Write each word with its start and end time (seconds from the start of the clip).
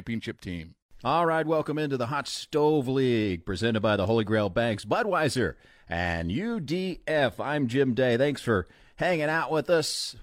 championship 0.00 0.40
team. 0.40 0.74
All 1.04 1.26
right, 1.26 1.46
welcome 1.46 1.76
into 1.76 1.98
the 1.98 2.06
Hot 2.06 2.26
Stove 2.26 2.88
League, 2.88 3.44
presented 3.44 3.82
by 3.82 3.96
the 3.96 4.06
Holy 4.06 4.24
Grail 4.24 4.48
Banks, 4.48 4.86
Budweiser, 4.86 5.56
and 5.90 6.30
UDF. 6.30 7.38
I'm 7.38 7.68
Jim 7.68 7.92
Day. 7.92 8.16
Thanks 8.16 8.40
for 8.40 8.66
hanging 8.96 9.28
out 9.28 9.50
with 9.50 9.68
us. 9.68 10.16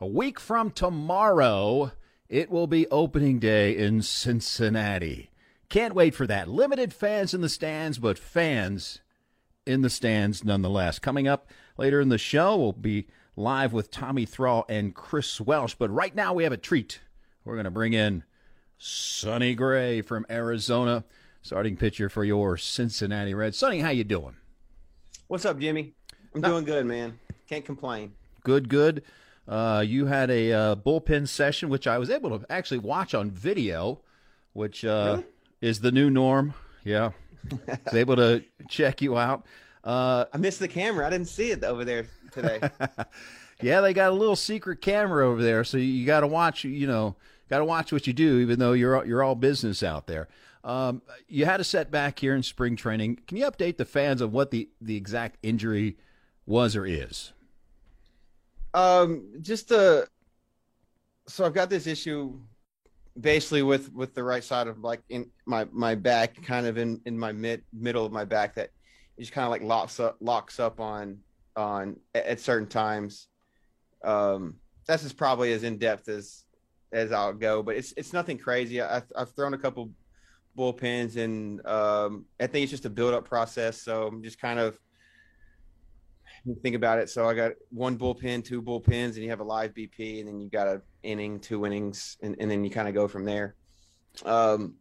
A 0.00 0.06
week 0.06 0.40
from 0.40 0.72
tomorrow, 0.72 1.92
it 2.28 2.50
will 2.50 2.66
be 2.66 2.88
opening 2.88 3.38
day 3.38 3.76
in 3.76 4.02
Cincinnati. 4.02 5.30
Can't 5.68 5.94
wait 5.94 6.16
for 6.16 6.26
that. 6.26 6.48
Limited 6.48 6.92
fans 6.92 7.32
in 7.32 7.40
the 7.40 7.48
stands, 7.48 8.00
but 8.00 8.18
fans 8.18 8.98
in 9.64 9.82
the 9.82 9.90
stands 9.90 10.42
nonetheless. 10.42 10.98
Coming 10.98 11.28
up 11.28 11.48
later 11.78 12.00
in 12.00 12.08
the 12.08 12.18
show, 12.18 12.56
we'll 12.56 12.72
be 12.72 13.06
live 13.36 13.72
with 13.72 13.92
Tommy 13.92 14.26
Thrall 14.26 14.64
and 14.68 14.92
Chris 14.92 15.40
Welsh. 15.40 15.76
But 15.78 15.92
right 15.92 16.16
now, 16.16 16.34
we 16.34 16.42
have 16.42 16.52
a 16.52 16.56
treat. 16.56 17.00
We're 17.44 17.54
going 17.54 17.62
to 17.62 17.70
bring 17.70 17.92
in 17.92 18.24
Sonny 18.82 19.54
Gray 19.54 20.00
from 20.00 20.24
Arizona, 20.30 21.04
starting 21.42 21.76
pitcher 21.76 22.08
for 22.08 22.24
your 22.24 22.56
Cincinnati 22.56 23.34
Reds. 23.34 23.58
Sonny, 23.58 23.80
how 23.80 23.90
you 23.90 24.04
doing? 24.04 24.36
What's 25.28 25.44
up, 25.44 25.58
Jimmy? 25.58 25.92
I'm 26.34 26.40
doing 26.40 26.64
good, 26.64 26.86
man. 26.86 27.18
Can't 27.46 27.62
complain. 27.62 28.14
Good, 28.42 28.70
good. 28.70 29.02
Uh, 29.46 29.84
you 29.86 30.06
had 30.06 30.30
a 30.30 30.52
uh, 30.52 30.76
bullpen 30.76 31.28
session, 31.28 31.68
which 31.68 31.86
I 31.86 31.98
was 31.98 32.08
able 32.08 32.38
to 32.38 32.46
actually 32.50 32.78
watch 32.78 33.12
on 33.14 33.30
video, 33.30 34.00
which 34.54 34.82
uh, 34.82 35.16
Really? 35.18 35.26
is 35.60 35.80
the 35.80 35.92
new 35.92 36.08
norm. 36.08 36.54
Yeah, 36.82 37.10
was 37.84 37.94
able 37.94 38.16
to 38.16 38.42
check 38.70 39.02
you 39.02 39.18
out. 39.18 39.44
Uh, 39.84 40.24
I 40.32 40.38
missed 40.38 40.58
the 40.58 40.68
camera. 40.68 41.06
I 41.06 41.10
didn't 41.10 41.28
see 41.28 41.50
it 41.50 41.62
over 41.64 41.84
there 41.84 42.06
today. 42.32 42.60
yeah, 43.60 43.82
they 43.82 43.92
got 43.92 44.10
a 44.10 44.14
little 44.14 44.36
secret 44.36 44.80
camera 44.80 45.28
over 45.28 45.42
there, 45.42 45.64
so 45.64 45.76
you 45.76 46.06
got 46.06 46.20
to 46.20 46.26
watch. 46.26 46.64
You 46.64 46.86
know, 46.86 47.16
got 47.50 47.58
to 47.58 47.64
watch 47.64 47.92
what 47.92 48.06
you 48.06 48.12
do, 48.14 48.38
even 48.40 48.58
though 48.58 48.72
you're 48.72 49.04
you're 49.04 49.22
all 49.22 49.34
business 49.34 49.82
out 49.82 50.06
there. 50.06 50.28
Um, 50.64 51.02
you 51.28 51.46
had 51.46 51.60
a 51.60 51.64
setback 51.64 52.18
here 52.18 52.34
in 52.34 52.42
spring 52.42 52.76
training. 52.76 53.20
Can 53.26 53.36
you 53.36 53.50
update 53.50 53.76
the 53.76 53.84
fans 53.84 54.20
of 54.20 54.32
what 54.32 54.50
the 54.50 54.70
the 54.80 54.96
exact 54.96 55.38
injury 55.42 55.96
was 56.46 56.76
or 56.76 56.86
is? 56.86 57.32
um, 58.74 59.32
just 59.40 59.72
uh 59.72 60.04
so 61.28 61.44
I've 61.44 61.54
got 61.54 61.70
this 61.70 61.86
issue 61.86 62.38
basically 63.20 63.62
with 63.62 63.92
with 63.92 64.14
the 64.14 64.22
right 64.24 64.42
side 64.44 64.66
of 64.68 64.78
like 64.80 65.02
in 65.08 65.30
my 65.46 65.66
my 65.72 65.94
back, 65.94 66.42
kind 66.42 66.66
of 66.66 66.78
in 66.78 67.00
in 67.06 67.18
my 67.18 67.32
mid 67.32 67.62
middle 67.72 68.04
of 68.06 68.12
my 68.12 68.24
back 68.24 68.54
that 68.56 68.70
just 69.18 69.32
kind 69.32 69.44
of 69.44 69.50
like 69.50 69.62
locks 69.62 70.00
up 70.00 70.16
locks 70.20 70.60
up 70.60 70.80
on 70.80 71.18
on 71.56 71.96
at, 72.14 72.26
at 72.26 72.40
certain 72.40 72.68
times. 72.68 73.28
Um, 74.04 74.56
that's 74.86 75.04
as 75.04 75.12
probably 75.12 75.52
as 75.52 75.62
in 75.62 75.78
depth 75.78 76.08
as 76.08 76.44
as 76.92 77.12
I'll 77.12 77.32
go, 77.32 77.62
but 77.62 77.76
it's 77.76 77.92
it's 77.96 78.12
nothing 78.12 78.38
crazy. 78.38 78.82
I, 78.82 79.02
I've 79.16 79.30
thrown 79.32 79.54
a 79.54 79.58
couple 79.58 79.90
bullpens, 80.58 81.16
and 81.16 81.64
um, 81.66 82.24
I 82.40 82.46
think 82.46 82.64
it's 82.64 82.70
just 82.70 82.84
a 82.84 82.90
build 82.90 83.14
up 83.14 83.28
process. 83.28 83.82
So 83.82 84.06
I'm 84.06 84.22
just 84.22 84.40
kind 84.40 84.58
of 84.58 84.78
think 86.62 86.74
about 86.74 86.98
it. 86.98 87.10
So 87.10 87.28
I 87.28 87.34
got 87.34 87.52
one 87.70 87.98
bullpen, 87.98 88.44
two 88.44 88.62
bullpens, 88.62 89.14
and 89.14 89.18
you 89.18 89.30
have 89.30 89.40
a 89.40 89.44
live 89.44 89.74
BP, 89.74 90.20
and 90.20 90.28
then 90.28 90.40
you 90.40 90.50
got 90.50 90.66
a 90.66 90.82
inning, 91.02 91.40
two 91.40 91.66
innings, 91.66 92.16
and, 92.22 92.36
and 92.40 92.50
then 92.50 92.64
you 92.64 92.70
kind 92.70 92.88
of 92.88 92.94
go 92.94 93.08
from 93.08 93.24
there. 93.24 93.54
Um, 94.24 94.74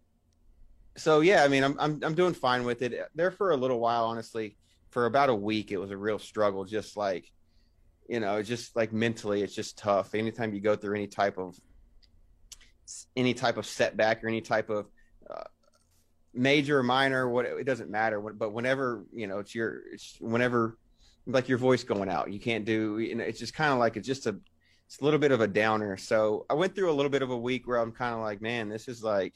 so 0.98 1.22
yeah, 1.22 1.44
I 1.44 1.48
mean, 1.48 1.64
I'm 1.64 1.76
I'm 1.80 2.00
I'm 2.04 2.16
doing 2.16 2.34
fine 2.34 2.64
with 2.64 2.82
it. 2.82 2.94
There 3.16 3.32
for 3.32 3.52
a 3.52 3.58
little 3.58 3.80
while, 3.80 4.06
honestly, 4.06 4.58
for 4.90 5.06
about 5.06 5.30
a 5.30 5.36
week, 5.36 5.72
it 5.72 5.78
was 5.78 5.92
a 5.92 5.98
real 5.98 6.20
struggle. 6.20 6.66
Just 6.66 6.98
like, 6.98 7.32
you 8.08 8.20
know, 8.20 8.42
just 8.42 8.76
like 8.76 8.92
mentally, 8.92 9.42
it's 9.42 9.56
just 9.56 9.78
tough. 9.78 10.16
Anytime 10.16 10.54
you 10.54 10.62
go 10.62 10.76
through 10.76 10.96
any 10.96 11.08
type 11.08 11.38
of 11.38 11.58
any 13.16 13.34
type 13.34 13.58
of 13.58 13.66
setback 13.66 14.24
or 14.24 14.28
any 14.28 14.42
type 14.42 14.70
of 14.70 14.88
uh, 15.30 15.44
major 16.34 16.80
or 16.80 16.84
minor, 16.84 17.30
what 17.30 17.46
it 17.46 17.66
doesn't 17.66 17.90
matter. 17.90 18.20
But 18.20 18.54
whenever 18.54 19.06
you 19.14 19.28
know, 19.28 19.40
it's 19.40 19.54
your 19.54 19.82
it's 19.92 20.18
whenever 20.20 20.78
like 21.26 21.50
your 21.50 21.58
voice 21.58 21.84
going 21.84 22.10
out, 22.10 22.32
you 22.32 22.40
can't 22.40 22.66
do. 22.66 23.00
You 23.00 23.16
know, 23.16 23.24
it's 23.24 23.40
just 23.40 23.54
kind 23.54 23.74
of 23.74 23.80
like 23.80 23.98
it's 23.98 24.08
just 24.08 24.26
a 24.26 24.36
it's 24.86 25.00
a 25.00 25.04
little 25.04 25.20
bit 25.20 25.32
of 25.32 25.42
a 25.42 25.48
downer. 25.48 25.98
So 25.98 26.46
I 26.50 26.56
went 26.56 26.76
through 26.76 26.92
a 26.92 26.94
little 26.94 27.12
bit 27.12 27.22
of 27.22 27.30
a 27.30 27.38
week 27.38 27.68
where 27.68 27.78
I'm 27.78 27.92
kind 27.92 28.16
of 28.16 28.22
like, 28.22 28.42
man, 28.42 28.70
this 28.70 28.88
is 28.88 29.04
like 29.04 29.34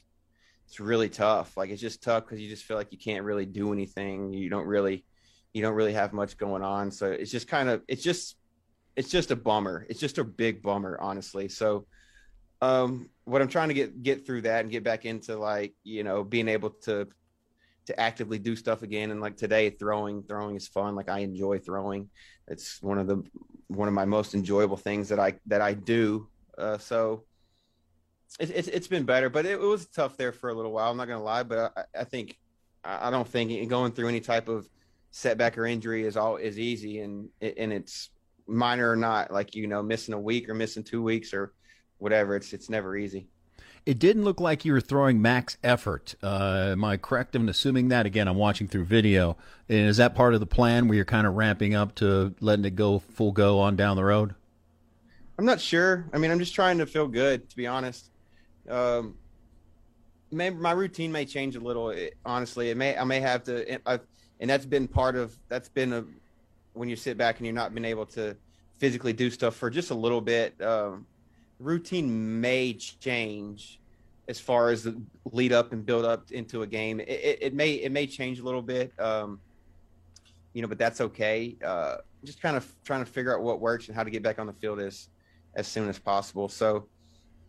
it's 0.66 0.80
really 0.80 1.08
tough. 1.08 1.56
Like 1.56 1.70
it's 1.70 1.80
just 1.80 2.02
tough 2.02 2.24
because 2.24 2.40
you 2.40 2.48
just 2.48 2.64
feel 2.64 2.76
like 2.76 2.92
you 2.92 2.98
can't 2.98 3.24
really 3.24 3.46
do 3.46 3.72
anything. 3.72 4.32
You 4.32 4.50
don't 4.50 4.66
really 4.66 5.04
you 5.52 5.62
don't 5.62 5.74
really 5.74 5.92
have 5.92 6.12
much 6.12 6.36
going 6.36 6.62
on. 6.62 6.90
So 6.90 7.10
it's 7.10 7.30
just 7.30 7.48
kind 7.48 7.68
of 7.68 7.82
it's 7.86 8.02
just 8.02 8.36
it's 8.96 9.10
just 9.10 9.30
a 9.30 9.36
bummer. 9.36 9.86
It's 9.88 10.00
just 10.00 10.18
a 10.18 10.24
big 10.24 10.62
bummer, 10.62 10.98
honestly. 11.00 11.48
So 11.48 11.86
um 12.64 13.10
what 13.24 13.40
I'm 13.42 13.48
trying 13.48 13.68
to 13.68 13.74
get 13.74 14.02
get 14.02 14.26
through 14.26 14.42
that 14.42 14.60
and 14.60 14.70
get 14.70 14.84
back 14.84 15.04
into 15.04 15.36
like, 15.36 15.74
you 15.82 16.04
know, 16.04 16.24
being 16.24 16.48
able 16.48 16.70
to 16.82 17.08
to 17.86 18.00
actively 18.00 18.38
do 18.38 18.56
stuff 18.56 18.82
again 18.82 19.10
and 19.10 19.20
like 19.20 19.36
today 19.36 19.70
throwing 19.70 20.22
throwing 20.22 20.56
is 20.56 20.68
fun. 20.68 20.94
Like 20.94 21.08
i 21.08 21.20
enjoy 21.20 21.58
throwing. 21.58 22.08
It's 22.48 22.82
one 22.82 22.98
of 22.98 23.06
the 23.06 23.22
one 23.68 23.88
of 23.88 23.94
my 23.94 24.04
most 24.04 24.34
enjoyable 24.34 24.76
things 24.76 25.08
that 25.08 25.18
i 25.18 25.34
that 25.46 25.60
i 25.60 25.74
do. 25.74 26.28
Uh, 26.56 26.78
so 26.78 27.24
it, 28.38 28.50
it's 28.50 28.68
it's 28.68 28.86
been 28.86 29.04
better 29.04 29.28
but 29.28 29.46
it, 29.46 29.52
it 29.52 29.60
was 29.60 29.86
tough 29.86 30.16
there 30.16 30.32
for 30.32 30.50
a 30.50 30.54
little 30.54 30.72
while 30.72 30.90
i'm 30.90 30.96
not 30.96 31.08
gonna 31.08 31.22
lie 31.22 31.42
but 31.42 31.72
i, 31.76 32.00
I 32.00 32.04
think 32.04 32.38
i 32.84 33.08
I 33.08 33.10
don't 33.10 33.26
think 33.26 33.68
going 33.68 33.92
through 33.92 34.08
any 34.08 34.20
type 34.20 34.48
of 34.48 34.68
setback 35.10 35.56
or 35.56 35.66
injury 35.66 36.04
is 36.04 36.16
all 36.16 36.36
is 36.36 36.58
easy 36.58 37.00
and 37.00 37.28
and 37.40 37.72
it's 37.72 38.10
minor 38.46 38.90
or 38.90 38.96
not 38.96 39.30
like 39.30 39.54
you 39.54 39.66
know 39.66 39.82
missing 39.82 40.14
a 40.14 40.20
week 40.20 40.48
or 40.48 40.54
missing 40.54 40.82
two 40.82 41.02
weeks 41.02 41.32
or 41.32 41.52
whatever 41.98 42.36
it's 42.36 42.52
it's 42.52 42.68
never 42.68 42.96
easy 42.96 43.26
It 43.86 43.98
didn't 43.98 44.24
look 44.24 44.40
like 44.40 44.64
you 44.64 44.72
were 44.72 44.80
throwing 44.80 45.20
max 45.20 45.58
effort. 45.62 46.14
Uh, 46.22 46.68
am 46.72 46.84
I 46.84 46.96
correct 46.96 47.34
in 47.34 47.48
assuming 47.48 47.88
that? 47.88 48.06
Again, 48.06 48.28
I'm 48.28 48.36
watching 48.38 48.66
through 48.66 48.86
video. 48.86 49.36
And 49.68 49.88
is 49.88 49.98
that 49.98 50.14
part 50.14 50.32
of 50.32 50.40
the 50.40 50.46
plan 50.46 50.88
where 50.88 50.96
you're 50.96 51.04
kind 51.04 51.26
of 51.26 51.34
ramping 51.34 51.74
up 51.74 51.94
to 51.96 52.34
letting 52.40 52.64
it 52.64 52.76
go 52.76 52.98
full 52.98 53.32
go 53.32 53.60
on 53.60 53.76
down 53.76 53.96
the 53.96 54.04
road? 54.04 54.34
I'm 55.38 55.44
not 55.44 55.60
sure. 55.60 56.06
I 56.12 56.18
mean, 56.18 56.30
I'm 56.30 56.38
just 56.38 56.54
trying 56.54 56.78
to 56.78 56.86
feel 56.86 57.08
good, 57.08 57.48
to 57.50 57.56
be 57.56 57.66
honest. 57.66 58.10
Um, 58.70 59.16
maybe 60.30 60.56
my 60.56 60.72
routine 60.72 61.12
may 61.12 61.26
change 61.26 61.56
a 61.56 61.60
little. 61.60 61.90
It, 61.90 62.14
honestly, 62.24 62.70
it 62.70 62.76
may. 62.76 62.96
I 62.96 63.04
may 63.04 63.20
have 63.20 63.44
to. 63.44 63.80
I, 63.86 64.00
and 64.40 64.48
that's 64.48 64.66
been 64.66 64.88
part 64.88 65.16
of. 65.16 65.36
That's 65.48 65.68
been 65.68 65.92
a 65.92 66.04
when 66.72 66.88
you 66.88 66.96
sit 66.96 67.18
back 67.18 67.38
and 67.38 67.46
you're 67.46 67.54
not 67.54 67.74
been 67.74 67.84
able 67.84 68.06
to 68.06 68.36
physically 68.78 69.12
do 69.12 69.30
stuff 69.30 69.56
for 69.56 69.70
just 69.70 69.90
a 69.90 69.94
little 69.94 70.20
bit. 70.20 70.60
Um, 70.62 71.06
routine 71.58 72.40
may 72.40 72.74
change 72.74 73.80
as 74.28 74.40
far 74.40 74.70
as 74.70 74.84
the 74.84 75.00
lead 75.32 75.52
up 75.52 75.72
and 75.72 75.84
build 75.84 76.04
up 76.04 76.30
into 76.30 76.62
a 76.62 76.66
game. 76.66 77.00
It, 77.00 77.08
it, 77.08 77.38
it 77.40 77.54
may 77.54 77.72
it 77.74 77.92
may 77.92 78.06
change 78.06 78.38
a 78.38 78.42
little 78.42 78.62
bit. 78.62 78.92
Um, 78.98 79.40
you 80.52 80.62
know, 80.62 80.68
but 80.68 80.78
that's 80.78 81.00
okay. 81.00 81.56
Uh, 81.64 81.96
just 82.24 82.40
kind 82.40 82.56
of 82.56 82.66
trying 82.84 83.04
to 83.04 83.10
figure 83.10 83.36
out 83.36 83.42
what 83.42 83.60
works 83.60 83.88
and 83.88 83.96
how 83.96 84.04
to 84.04 84.10
get 84.10 84.22
back 84.22 84.38
on 84.38 84.46
the 84.46 84.52
field 84.52 84.80
as 84.80 85.08
as 85.56 85.66
soon 85.66 85.88
as 85.88 85.98
possible. 85.98 86.48
So 86.48 86.86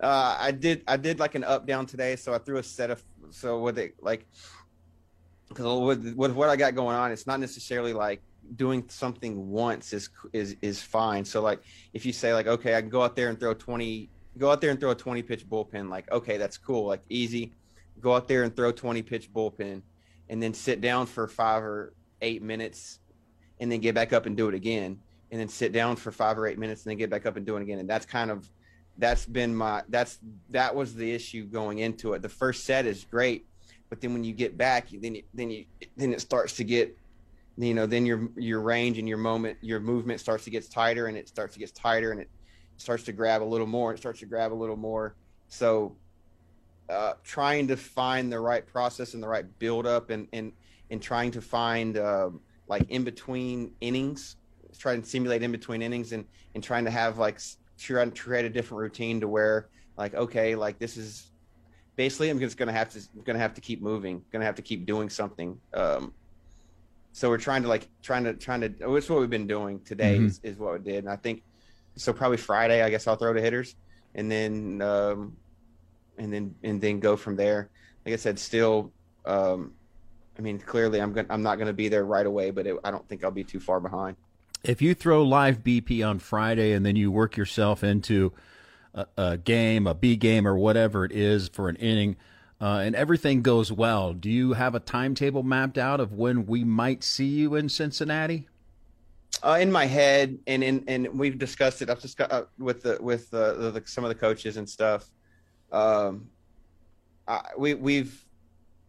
uh, 0.01 0.37
I 0.39 0.51
did 0.51 0.83
I 0.87 0.97
did 0.97 1.19
like 1.19 1.35
an 1.35 1.43
up 1.43 1.65
down 1.65 1.85
today. 1.85 2.15
So 2.15 2.33
I 2.33 2.39
threw 2.39 2.57
a 2.57 2.63
set 2.63 2.91
of 2.91 3.03
so 3.29 3.59
with 3.59 3.77
it 3.77 3.95
like 4.01 4.25
because 5.47 5.79
with, 5.79 6.15
with 6.15 6.31
what 6.31 6.49
I 6.49 6.55
got 6.55 6.75
going 6.75 6.95
on, 6.95 7.11
it's 7.11 7.27
not 7.27 7.39
necessarily 7.39 7.93
like 7.93 8.21
doing 8.55 8.83
something 8.87 9.49
once 9.49 9.93
is 9.93 10.09
is 10.33 10.55
is 10.61 10.81
fine. 10.81 11.25
So 11.25 11.41
like 11.41 11.61
if 11.93 12.05
you 12.05 12.13
say 12.13 12.33
like 12.33 12.47
okay, 12.47 12.75
I 12.75 12.81
can 12.81 12.89
go 12.89 13.01
out 13.01 13.15
there 13.15 13.29
and 13.29 13.39
throw 13.39 13.53
20 13.53 14.09
go 14.37 14.51
out 14.51 14.61
there 14.61 14.71
and 14.71 14.79
throw 14.79 14.91
a 14.91 14.95
20 14.95 15.23
pitch 15.23 15.47
bullpen 15.47 15.89
like 15.89 16.11
okay, 16.11 16.37
that's 16.37 16.57
cool, 16.57 16.87
like 16.87 17.01
easy. 17.09 17.53
Go 18.01 18.13
out 18.13 18.27
there 18.27 18.43
and 18.43 18.55
throw 18.55 18.71
20 18.71 19.01
pitch 19.01 19.31
bullpen 19.33 19.81
and 20.29 20.41
then 20.41 20.53
sit 20.53 20.81
down 20.81 21.05
for 21.05 21.27
5 21.27 21.63
or 21.63 21.93
8 22.21 22.41
minutes 22.41 22.99
and 23.59 23.71
then 23.71 23.79
get 23.79 23.95
back 23.95 24.13
up 24.13 24.25
and 24.25 24.35
do 24.35 24.47
it 24.49 24.53
again 24.53 24.99
and 25.31 25.39
then 25.39 25.47
sit 25.47 25.71
down 25.71 25.95
for 25.95 26.11
5 26.11 26.37
or 26.37 26.47
8 26.47 26.59
minutes 26.59 26.83
and 26.83 26.91
then 26.91 26.97
get 26.97 27.09
back 27.09 27.25
up 27.25 27.37
and 27.37 27.45
do 27.45 27.55
it 27.57 27.61
again. 27.61 27.79
And 27.79 27.89
that's 27.89 28.05
kind 28.05 28.31
of 28.31 28.49
that's 28.97 29.25
been 29.25 29.55
my 29.55 29.83
that's 29.89 30.19
that 30.51 30.73
was 30.73 30.95
the 30.95 31.11
issue 31.11 31.45
going 31.45 31.79
into 31.79 32.13
it. 32.13 32.21
The 32.21 32.29
first 32.29 32.63
set 32.63 32.85
is 32.85 33.05
great, 33.05 33.45
but 33.89 34.01
then 34.01 34.13
when 34.13 34.23
you 34.23 34.33
get 34.33 34.57
back, 34.57 34.87
then 34.89 35.15
you, 35.15 35.23
then 35.33 35.49
you 35.49 35.65
then 35.97 36.13
it 36.13 36.21
starts 36.21 36.55
to 36.57 36.63
get 36.63 36.97
you 37.57 37.73
know 37.73 37.85
then 37.85 38.05
your 38.05 38.29
your 38.35 38.59
range 38.59 38.97
and 38.97 39.07
your 39.07 39.17
moment 39.17 39.57
your 39.61 39.79
movement 39.79 40.19
starts 40.19 40.43
to 40.43 40.49
get 40.49 40.69
tighter 40.69 41.07
and 41.07 41.17
it 41.17 41.27
starts 41.27 41.53
to 41.53 41.59
get 41.59 41.73
tighter 41.73 42.11
and 42.11 42.19
it 42.19 42.29
starts 42.77 43.03
to 43.03 43.13
grab 43.13 43.41
a 43.41 43.45
little 43.45 43.67
more 43.67 43.91
and 43.91 43.97
it 43.97 44.01
starts 44.01 44.19
to 44.19 44.25
grab 44.25 44.51
a 44.51 44.55
little 44.55 44.75
more. 44.75 45.15
So 45.47 45.95
uh, 46.89 47.13
trying 47.23 47.67
to 47.67 47.77
find 47.77 48.31
the 48.31 48.39
right 48.39 48.65
process 48.65 49.13
and 49.13 49.23
the 49.23 49.27
right 49.27 49.45
build 49.59 49.87
up 49.87 50.09
and 50.09 50.27
and 50.33 50.51
and 50.91 51.01
trying 51.01 51.31
to 51.31 51.41
find 51.41 51.97
uh, 51.97 52.29
like 52.67 52.89
in 52.89 53.03
between 53.03 53.71
innings 53.81 54.37
trying 54.77 55.01
to 55.01 55.07
simulate 55.07 55.41
in 55.41 55.51
between 55.51 55.81
innings 55.81 56.11
and 56.11 56.25
and 56.53 56.63
trying 56.63 56.85
to 56.85 56.91
have 56.91 57.17
like 57.17 57.39
trying 57.77 58.11
to 58.11 58.21
create 58.21 58.45
a 58.45 58.49
different 58.49 58.81
routine 58.81 59.21
to 59.21 59.27
where 59.27 59.69
like 59.97 60.13
okay 60.15 60.55
like 60.55 60.77
this 60.79 60.97
is 60.97 61.31
basically 61.95 62.29
i'm 62.29 62.39
just 62.39 62.57
gonna 62.57 62.71
have 62.71 62.89
to 62.89 62.99
gonna 63.23 63.39
have 63.39 63.53
to 63.53 63.61
keep 63.61 63.81
moving 63.81 64.21
gonna 64.31 64.45
have 64.45 64.55
to 64.55 64.61
keep 64.61 64.85
doing 64.85 65.09
something 65.09 65.57
um 65.73 66.13
so 67.15 67.29
we're 67.29 67.37
trying 67.37 67.61
to 67.61 67.69
like 67.69 67.87
trying 68.03 68.25
to 68.25 68.33
trying 68.33 68.59
to 68.59 68.67
which 68.89 69.09
what 69.09 69.21
we've 69.21 69.29
been 69.29 69.47
doing 69.47 69.79
today 69.85 70.17
mm-hmm. 70.17 70.25
is, 70.25 70.41
is 70.43 70.57
what 70.57 70.73
we 70.73 70.79
did. 70.79 71.05
And 71.05 71.09
i 71.09 71.15
think 71.15 71.43
so 71.95 72.11
probably 72.11 72.35
friday 72.35 72.83
i 72.83 72.89
guess 72.89 73.07
i'll 73.07 73.15
throw 73.15 73.31
to 73.31 73.39
hitters 73.39 73.75
and 74.15 74.29
then 74.29 74.81
um 74.81 75.37
and 76.17 76.33
then 76.33 76.53
and 76.61 76.81
then 76.81 76.99
go 76.99 77.15
from 77.15 77.37
there. 77.37 77.69
Like 78.05 78.13
i 78.13 78.17
said 78.17 78.37
still 78.37 78.91
um 79.25 79.71
i 80.37 80.41
mean 80.41 80.59
clearly 80.59 81.01
i'm 81.01 81.13
gonna 81.13 81.27
i'm 81.29 81.41
not 81.41 81.57
gonna 81.57 81.71
be 81.71 81.87
there 81.87 82.03
right 82.03 82.25
away 82.25 82.51
but 82.51 82.67
it, 82.67 82.75
i 82.83 82.91
don't 82.91 83.07
think 83.07 83.23
i'll 83.23 83.31
be 83.31 83.45
too 83.45 83.61
far 83.61 83.79
behind. 83.79 84.17
If 84.65 84.81
you 84.81 84.93
throw 84.93 85.23
live 85.23 85.63
bp 85.63 86.05
on 86.05 86.19
friday 86.19 86.73
and 86.73 86.85
then 86.85 86.97
you 86.97 87.11
work 87.11 87.37
yourself 87.37 87.81
into 87.81 88.33
a, 88.93 89.05
a 89.17 89.37
game 89.37 89.87
a 89.87 89.93
b 89.93 90.17
game 90.17 90.45
or 90.45 90.57
whatever 90.57 91.05
it 91.05 91.13
is 91.13 91.47
for 91.47 91.69
an 91.69 91.77
inning 91.77 92.17
uh, 92.61 92.81
and 92.83 92.95
everything 92.95 93.41
goes 93.41 93.71
well, 93.71 94.13
do 94.13 94.29
you 94.29 94.53
have 94.53 94.75
a 94.75 94.79
timetable 94.79 95.43
mapped 95.43 95.77
out 95.77 95.99
of 95.99 96.13
when 96.13 96.45
we 96.45 96.63
might 96.63 97.03
see 97.03 97.25
you 97.25 97.55
in 97.55 97.67
Cincinnati? 97.67 98.47
Uh, 99.43 99.57
in 99.59 99.71
my 99.71 99.85
head, 99.85 100.39
and 100.47 100.63
in 100.63 100.83
and 100.87 101.07
we've 101.19 101.37
discussed 101.37 101.81
it. 101.81 101.89
I've 101.89 101.99
discussed 101.99 102.31
uh, 102.31 102.45
with 102.57 102.83
the 102.83 102.97
with 103.01 103.29
the, 103.29 103.53
the, 103.53 103.71
the, 103.71 103.83
some 103.85 104.05
of 104.05 104.09
the 104.09 104.15
coaches 104.15 104.55
and 104.57 104.67
stuff. 104.67 105.09
Um, 105.71 106.29
I, 107.27 107.41
we 107.57 107.73
we've 107.73 108.25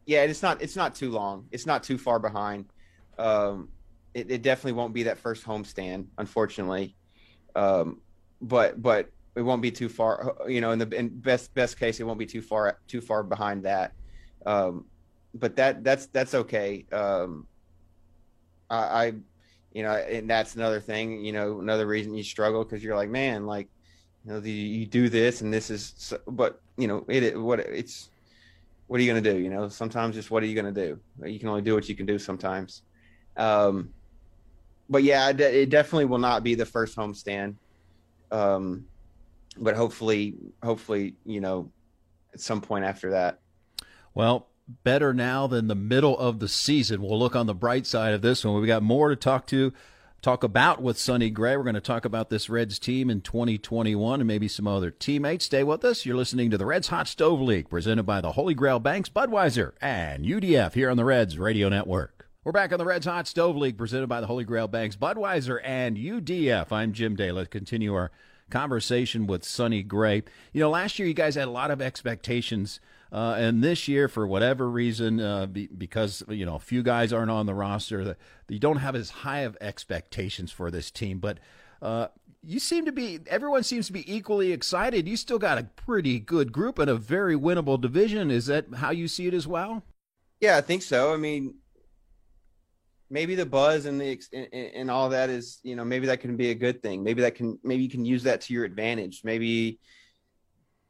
yeah, 0.06 0.22
it's 0.22 0.42
not 0.42 0.62
it's 0.62 0.76
not 0.76 0.94
too 0.94 1.10
long. 1.10 1.46
It's 1.50 1.66
not 1.66 1.82
too 1.82 1.98
far 1.98 2.20
behind. 2.20 2.66
Um, 3.18 3.68
it, 4.14 4.30
it 4.30 4.42
definitely 4.42 4.72
won't 4.72 4.94
be 4.94 5.02
that 5.02 5.18
first 5.18 5.44
homestand, 5.44 6.06
unfortunately. 6.16 6.94
Um, 7.56 8.00
but 8.40 8.80
but 8.80 9.10
it 9.36 9.42
won't 9.42 9.62
be 9.62 9.70
too 9.70 9.88
far. 9.88 10.36
You 10.48 10.60
know, 10.60 10.72
in 10.72 10.78
the 10.78 10.88
in 10.88 11.08
best 11.08 11.54
best 11.54 11.78
case, 11.78 12.00
it 12.00 12.04
won't 12.04 12.18
be 12.18 12.26
too 12.26 12.42
far 12.42 12.78
too 12.88 13.00
far 13.00 13.22
behind 13.22 13.64
that. 13.64 13.92
Um, 14.44 14.86
but 15.34 15.56
that 15.56 15.84
that's 15.84 16.06
that's 16.06 16.34
okay. 16.34 16.86
Um, 16.90 17.46
I, 18.70 18.76
I, 18.76 19.12
you 19.72 19.82
know, 19.82 19.92
and 19.92 20.28
that's 20.28 20.56
another 20.56 20.80
thing. 20.80 21.24
You 21.24 21.32
know, 21.32 21.60
another 21.60 21.86
reason 21.86 22.14
you 22.14 22.22
struggle 22.22 22.64
because 22.64 22.82
you're 22.82 22.96
like, 22.96 23.10
man, 23.10 23.46
like, 23.46 23.68
you 24.24 24.32
know, 24.32 24.40
the, 24.40 24.50
you 24.50 24.86
do 24.86 25.08
this 25.08 25.40
and 25.40 25.52
this 25.52 25.70
is, 25.70 25.94
so, 25.96 26.18
but 26.26 26.60
you 26.76 26.88
know, 26.88 27.04
it, 27.08 27.22
it 27.22 27.40
what 27.40 27.60
it's 27.60 28.08
what 28.86 28.98
are 28.98 29.02
you 29.02 29.12
going 29.12 29.22
to 29.22 29.32
do? 29.32 29.38
You 29.38 29.50
know, 29.50 29.68
sometimes 29.68 30.14
just 30.14 30.30
what 30.30 30.42
are 30.42 30.46
you 30.46 30.54
going 30.54 30.72
to 30.72 30.88
do? 30.88 31.00
You 31.28 31.38
can 31.38 31.48
only 31.48 31.62
do 31.62 31.74
what 31.74 31.88
you 31.88 31.94
can 31.94 32.06
do 32.06 32.18
sometimes. 32.18 32.82
Um, 33.36 33.92
but 34.88 35.02
yeah, 35.02 35.28
it 35.30 35.68
definitely 35.68 36.04
will 36.04 36.18
not 36.18 36.44
be 36.44 36.54
the 36.54 36.64
first 36.64 36.96
homestand. 36.96 37.56
Um, 38.30 38.86
but 39.58 39.76
hopefully, 39.76 40.34
hopefully, 40.62 41.14
you 41.24 41.40
know, 41.40 41.70
at 42.34 42.40
some 42.40 42.60
point 42.60 42.84
after 42.84 43.10
that. 43.10 43.40
Well, 44.14 44.48
better 44.84 45.14
now 45.14 45.46
than 45.46 45.68
the 45.68 45.74
middle 45.74 46.18
of 46.18 46.38
the 46.38 46.48
season. 46.48 47.02
We'll 47.02 47.18
look 47.18 47.36
on 47.36 47.46
the 47.46 47.54
bright 47.54 47.86
side 47.86 48.14
of 48.14 48.22
this 48.22 48.44
one. 48.44 48.56
We've 48.56 48.66
got 48.66 48.82
more 48.82 49.10
to 49.10 49.16
talk 49.16 49.46
to, 49.48 49.72
talk 50.22 50.42
about 50.42 50.82
with 50.82 50.98
Sonny 50.98 51.30
Gray. 51.30 51.56
We're 51.56 51.62
going 51.62 51.74
to 51.74 51.80
talk 51.80 52.04
about 52.04 52.30
this 52.30 52.48
Reds 52.50 52.78
team 52.78 53.10
in 53.10 53.20
2021 53.20 54.20
and 54.20 54.26
maybe 54.26 54.48
some 54.48 54.66
other 54.66 54.90
teammates. 54.90 55.44
Stay 55.44 55.62
with 55.62 55.84
us. 55.84 56.04
You're 56.04 56.16
listening 56.16 56.50
to 56.50 56.58
the 56.58 56.66
Reds 56.66 56.88
Hot 56.88 57.06
Stove 57.06 57.40
League, 57.40 57.68
presented 57.68 58.04
by 58.04 58.20
the 58.20 58.32
Holy 58.32 58.54
Grail 58.54 58.80
Banks, 58.80 59.08
Budweiser, 59.08 59.72
and 59.80 60.24
UDF 60.24 60.74
here 60.74 60.90
on 60.90 60.96
the 60.96 61.04
Reds 61.04 61.38
Radio 61.38 61.68
Network. 61.68 62.28
We're 62.42 62.52
back 62.52 62.72
on 62.72 62.78
the 62.78 62.84
Reds 62.84 63.06
Hot 63.06 63.26
Stove 63.26 63.56
League, 63.56 63.76
presented 63.76 64.06
by 64.06 64.20
the 64.20 64.28
Holy 64.28 64.44
Grail 64.44 64.68
Banks, 64.68 64.96
Budweiser, 64.96 65.58
and 65.64 65.96
UDF. 65.96 66.70
I'm 66.70 66.92
Jim 66.92 67.16
Day. 67.16 67.32
Let's 67.32 67.48
continue 67.48 67.92
our 67.94 68.12
conversation 68.50 69.26
with 69.26 69.44
Sonny 69.44 69.82
Gray. 69.82 70.22
You 70.52 70.60
know, 70.60 70.70
last 70.70 70.98
year 70.98 71.08
you 71.08 71.14
guys 71.14 71.34
had 71.34 71.48
a 71.48 71.50
lot 71.50 71.70
of 71.70 71.82
expectations. 71.82 72.80
Uh, 73.12 73.36
and 73.38 73.62
this 73.62 73.86
year, 73.86 74.08
for 74.08 74.26
whatever 74.26 74.68
reason, 74.68 75.20
uh, 75.20 75.46
be, 75.46 75.68
because 75.68 76.24
you 76.28 76.44
know 76.44 76.56
a 76.56 76.60
few 76.60 76.82
guys 76.82 77.12
aren't 77.12 77.30
on 77.30 77.46
the 77.46 77.54
roster, 77.54 78.02
that 78.04 78.16
you 78.48 78.58
don't 78.58 78.78
have 78.78 78.96
as 78.96 79.10
high 79.10 79.40
of 79.40 79.56
expectations 79.60 80.50
for 80.50 80.70
this 80.70 80.90
team. 80.90 81.18
But 81.18 81.38
uh, 81.80 82.08
you 82.42 82.58
seem 82.58 82.84
to 82.84 82.92
be, 82.92 83.20
everyone 83.28 83.62
seems 83.62 83.86
to 83.86 83.92
be 83.92 84.12
equally 84.12 84.52
excited. 84.52 85.08
You 85.08 85.16
still 85.16 85.38
got 85.38 85.58
a 85.58 85.64
pretty 85.64 86.18
good 86.18 86.52
group 86.52 86.78
and 86.78 86.90
a 86.90 86.96
very 86.96 87.36
winnable 87.36 87.80
division. 87.80 88.30
Is 88.30 88.46
that 88.46 88.66
how 88.76 88.90
you 88.90 89.08
see 89.08 89.26
it 89.26 89.34
as 89.34 89.46
well? 89.46 89.82
Yeah, 90.40 90.56
I 90.56 90.60
think 90.60 90.82
so. 90.82 91.12
I 91.12 91.16
mean, 91.16 91.54
maybe 93.10 93.34
the 93.34 93.46
buzz 93.46 93.86
and 93.86 94.00
the 94.00 94.20
and, 94.32 94.48
and 94.52 94.90
all 94.90 95.10
that 95.10 95.30
is 95.30 95.60
you 95.62 95.76
know 95.76 95.84
maybe 95.84 96.06
that 96.06 96.20
can 96.20 96.36
be 96.36 96.50
a 96.50 96.54
good 96.54 96.82
thing. 96.82 97.02
Maybe 97.02 97.22
that 97.22 97.34
can 97.34 97.58
maybe 97.62 97.82
you 97.82 97.88
can 97.88 98.04
use 98.04 98.24
that 98.24 98.42
to 98.42 98.52
your 98.52 98.64
advantage. 98.64 99.22
Maybe 99.24 99.78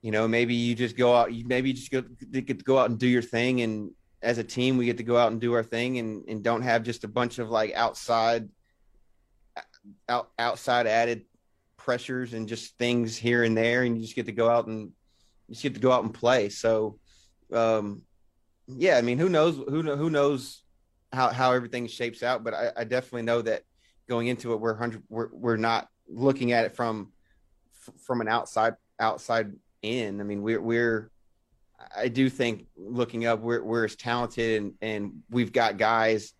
you 0.02 0.12
know 0.12 0.26
maybe 0.28 0.54
you 0.54 0.74
just 0.74 0.96
go 0.96 1.14
out 1.14 1.30
maybe 1.30 1.70
you 1.70 1.74
just 1.74 1.90
go, 1.90 2.02
get 2.02 2.58
to 2.58 2.64
go 2.64 2.78
out 2.78 2.90
and 2.90 2.98
do 2.98 3.06
your 3.06 3.22
thing. 3.22 3.60
And 3.62 3.90
as 4.22 4.38
a 4.38 4.44
team 4.44 4.76
we 4.76 4.86
get 4.86 4.96
to 4.98 5.04
go 5.04 5.16
out 5.16 5.32
and 5.32 5.40
do 5.40 5.52
our 5.52 5.64
thing 5.64 5.98
and 5.98 6.28
and 6.28 6.42
don't 6.42 6.62
have 6.62 6.82
just 6.82 7.04
a 7.04 7.08
bunch 7.08 7.38
of 7.38 7.50
like 7.50 7.74
outside 7.74 8.48
out 10.08 10.30
outside 10.38 10.86
added 10.86 11.24
pressures 11.76 12.34
and 12.34 12.48
just 12.48 12.76
things 12.78 13.16
here 13.16 13.44
and 13.44 13.56
there. 13.56 13.82
And 13.82 13.96
you 13.96 14.02
just 14.02 14.16
get 14.16 14.26
to 14.26 14.32
go 14.32 14.48
out 14.48 14.66
and 14.66 14.92
you 15.48 15.54
just 15.54 15.62
get 15.62 15.74
to 15.74 15.80
go 15.80 15.92
out 15.92 16.04
and 16.04 16.14
play. 16.14 16.48
So 16.48 16.98
um 17.52 18.02
yeah 18.68 18.96
i 18.96 19.02
mean 19.02 19.18
who 19.18 19.28
knows 19.28 19.56
who 19.56 19.82
who 19.96 20.10
knows 20.10 20.62
how 21.16 21.30
how 21.30 21.52
everything 21.52 21.86
shapes 21.86 22.22
out. 22.22 22.44
But 22.44 22.54
I, 22.54 22.72
I 22.76 22.84
definitely 22.84 23.22
know 23.22 23.42
that 23.42 23.62
going 24.08 24.28
into 24.28 24.52
it, 24.52 24.60
we're 24.60 24.74
hundred 24.74 25.02
we're 25.08 25.28
we're 25.32 25.56
not 25.56 25.88
looking 26.08 26.52
at 26.52 26.66
it 26.66 26.76
from 26.76 27.12
from 28.04 28.20
an 28.20 28.28
outside 28.28 28.74
outside 29.00 29.52
in. 29.82 30.20
I 30.20 30.24
mean, 30.24 30.42
we're 30.42 30.60
we're 30.60 31.10
I 31.96 32.08
do 32.08 32.28
think 32.28 32.66
looking 32.76 33.26
up, 33.26 33.40
we're 33.40 33.62
we're 33.62 33.86
as 33.86 33.96
talented 33.96 34.62
and 34.62 34.74
and 34.80 35.22
we've 35.30 35.52
got 35.52 35.78
guys 35.78 36.34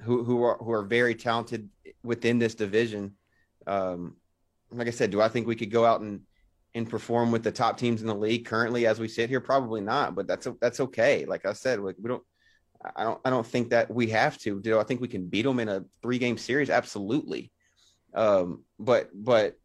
who 0.00 0.24
who 0.24 0.42
are 0.42 0.56
who 0.58 0.72
are 0.72 0.82
very 0.82 1.14
talented 1.14 1.68
within 2.02 2.38
this 2.38 2.54
division. 2.54 3.14
Um, 3.66 4.16
like 4.70 4.88
I 4.88 4.92
said, 4.92 5.10
do 5.10 5.20
I 5.20 5.28
think 5.28 5.46
we 5.46 5.56
could 5.56 5.70
go 5.70 5.84
out 5.84 6.00
and 6.00 6.22
and 6.74 6.88
perform 6.88 7.32
with 7.32 7.42
the 7.42 7.52
top 7.52 7.78
teams 7.78 8.02
in 8.02 8.06
the 8.06 8.14
league 8.14 8.44
currently 8.46 8.86
as 8.86 8.98
we 8.98 9.08
sit 9.08 9.28
here? 9.28 9.40
Probably 9.40 9.80
not, 9.80 10.14
but 10.14 10.26
that's 10.26 10.48
that's 10.60 10.80
okay. 10.80 11.26
Like 11.26 11.46
I 11.46 11.52
said, 11.52 11.80
like 11.80 11.96
we 12.00 12.08
don't 12.08 12.22
I 12.94 13.04
don't 13.04 13.20
I 13.24 13.30
don't 13.30 13.46
think 13.46 13.70
that 13.70 13.92
we 13.92 14.08
have 14.08 14.38
to. 14.38 14.60
Do 14.60 14.78
I 14.78 14.84
think 14.84 15.00
we 15.00 15.08
can 15.08 15.26
beat 15.26 15.42
them 15.42 15.60
in 15.60 15.68
a 15.68 15.84
three 16.02 16.18
game 16.18 16.38
series? 16.38 16.70
Absolutely. 16.70 17.50
Um, 18.14 18.62
but 18.78 19.10
but 19.14 19.58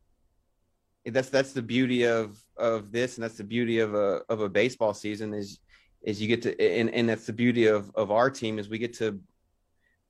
that's 1.06 1.30
that's 1.30 1.54
the 1.54 1.62
beauty 1.62 2.04
of 2.06 2.44
of 2.58 2.92
this, 2.92 3.16
and 3.16 3.24
that's 3.24 3.38
the 3.38 3.44
beauty 3.44 3.80
of 3.80 3.94
a 3.94 4.22
of 4.30 4.42
a 4.42 4.50
baseball 4.50 4.94
season 4.94 5.34
is 5.34 5.60
is 6.01 6.22
you 6.22 6.28
get 6.28 6.42
to 6.44 6.60
and 6.62 6.90
and 6.90 7.10
that's 7.10 7.25
the 7.25 7.34
beauty 7.34 7.68
of 7.68 7.92
of 7.96 8.12
our 8.12 8.30
team 8.30 8.58
is 8.58 8.70
we 8.70 8.78
get 8.78 8.94
to 8.98 9.20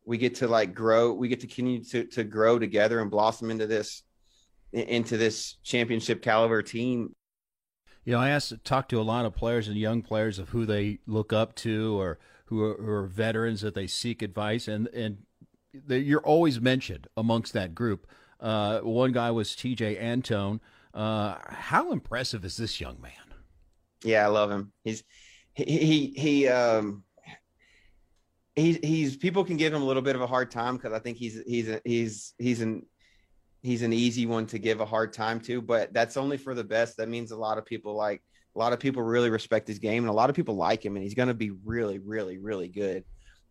we 0.05 0.17
get 0.17 0.35
to 0.35 0.47
like 0.47 0.73
grow 0.73 1.11
we 1.11 1.27
get 1.27 1.41
to 1.41 1.47
continue 1.47 1.83
to 1.83 2.05
to 2.05 2.23
grow 2.23 2.57
together 2.57 3.01
and 3.01 3.11
blossom 3.11 3.51
into 3.51 3.67
this 3.67 4.03
into 4.71 5.17
this 5.17 5.57
championship 5.63 6.21
caliber 6.21 6.61
team 6.61 7.13
you 8.03 8.13
know, 8.13 8.19
I 8.19 8.29
asked 8.29 8.53
talk 8.63 8.89
to 8.89 8.99
a 8.99 9.03
lot 9.03 9.25
of 9.25 9.35
players 9.35 9.67
and 9.67 9.77
young 9.77 10.01
players 10.01 10.39
of 10.39 10.49
who 10.49 10.65
they 10.65 10.99
look 11.05 11.31
up 11.31 11.53
to 11.57 11.99
or 11.99 12.17
who 12.51 12.61
are, 12.61 12.73
who 12.73 12.91
are 12.91 13.07
veterans 13.07 13.61
that 13.61 13.73
they 13.73 13.87
seek 13.87 14.21
advice, 14.21 14.67
and 14.67 14.87
and 14.89 15.19
they, 15.73 15.99
you're 15.99 16.19
always 16.21 16.59
mentioned 16.59 17.07
amongst 17.15 17.53
that 17.53 17.73
group. 17.73 18.05
Uh, 18.41 18.81
one 18.81 19.13
guy 19.13 19.31
was 19.31 19.51
Tejay 19.51 19.99
Antone. 19.99 20.59
Uh, 20.93 21.37
how 21.47 21.93
impressive 21.93 22.43
is 22.43 22.57
this 22.57 22.81
young 22.81 22.99
man? 23.01 23.13
Yeah, 24.03 24.25
I 24.25 24.27
love 24.27 24.51
him. 24.51 24.73
He's 24.83 25.01
he 25.53 25.63
he, 25.63 26.13
he 26.17 26.47
um 26.49 27.03
he's 28.53 28.77
he's 28.83 29.15
people 29.15 29.45
can 29.45 29.55
give 29.55 29.73
him 29.73 29.81
a 29.81 29.85
little 29.85 30.01
bit 30.01 30.17
of 30.17 30.21
a 30.21 30.27
hard 30.27 30.51
time 30.51 30.75
because 30.75 30.91
I 30.91 30.99
think 30.99 31.17
he's 31.17 31.41
he's 31.47 31.69
a, 31.69 31.79
he's 31.85 32.33
he's 32.37 32.59
an 32.59 32.85
he's 33.61 33.81
an 33.81 33.93
easy 33.93 34.25
one 34.25 34.45
to 34.47 34.59
give 34.59 34.81
a 34.81 34.85
hard 34.85 35.13
time 35.13 35.39
to, 35.41 35.61
but 35.61 35.93
that's 35.93 36.17
only 36.17 36.35
for 36.35 36.53
the 36.53 36.65
best. 36.65 36.97
That 36.97 37.07
means 37.07 37.31
a 37.31 37.37
lot 37.37 37.57
of 37.57 37.65
people 37.65 37.95
like 37.95 38.21
a 38.55 38.59
lot 38.59 38.73
of 38.73 38.79
people 38.79 39.01
really 39.01 39.29
respect 39.29 39.67
his 39.67 39.79
game, 39.79 40.03
and 40.03 40.09
a 40.09 40.13
lot 40.13 40.29
of 40.29 40.35
people 40.35 40.55
like 40.55 40.83
him, 40.85 40.95
and 40.95 41.03
he's 41.03 41.13
going 41.13 41.29
to 41.29 41.33
be 41.33 41.51
really, 41.51 41.99
really, 41.99 42.37
really 42.37 42.67
good. 42.67 43.03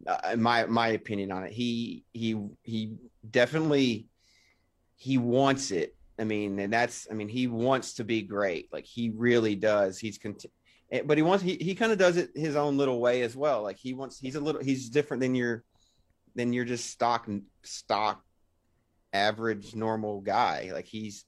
Uh, 0.07 0.37
my 0.37 0.65
my 0.67 0.89
opinion 0.89 1.31
on 1.31 1.45
it, 1.45 1.53
he 1.53 2.05
he 2.13 2.37
he 2.63 2.97
definitely 3.29 4.07
he 4.97 5.19
wants 5.19 5.71
it. 5.71 5.95
I 6.19 6.25
mean, 6.25 6.59
and 6.59 6.73
that's 6.73 7.07
I 7.11 7.15
mean 7.15 7.29
he 7.29 7.47
wants 7.47 7.95
to 7.95 8.05
be 8.05 8.23
great. 8.23 8.69
Like 8.73 8.85
he 8.85 9.11
really 9.15 9.55
does. 9.55 9.99
He's 9.99 10.19
cont- 10.19 10.47
eh, 10.93 11.03
but 11.05 11.19
he 11.19 11.23
wants 11.23 11.43
he, 11.43 11.57
he 11.57 11.75
kind 11.75 11.93
of 11.93 11.99
does 11.99 12.17
it 12.17 12.31
his 12.35 12.57
own 12.57 12.77
little 12.77 13.01
way 13.01 13.23
as 13.23 13.37
well. 13.37 13.63
Like 13.63 13.79
he 13.79 13.95
wants 13.95 14.19
he's 14.19 14.37
a 14.37 14.41
little 14.41 14.63
he's 14.63 14.91
different 14.91 15.23
than 15.23 15.35
your 15.35 15.65
than 16.35 16.53
your 16.53 16.65
just 16.65 16.91
stock 16.91 17.29
stock 17.63 18.23
average 19.13 19.75
normal 19.75 20.21
guy. 20.21 20.71
Like 20.73 20.87
he's 20.87 21.25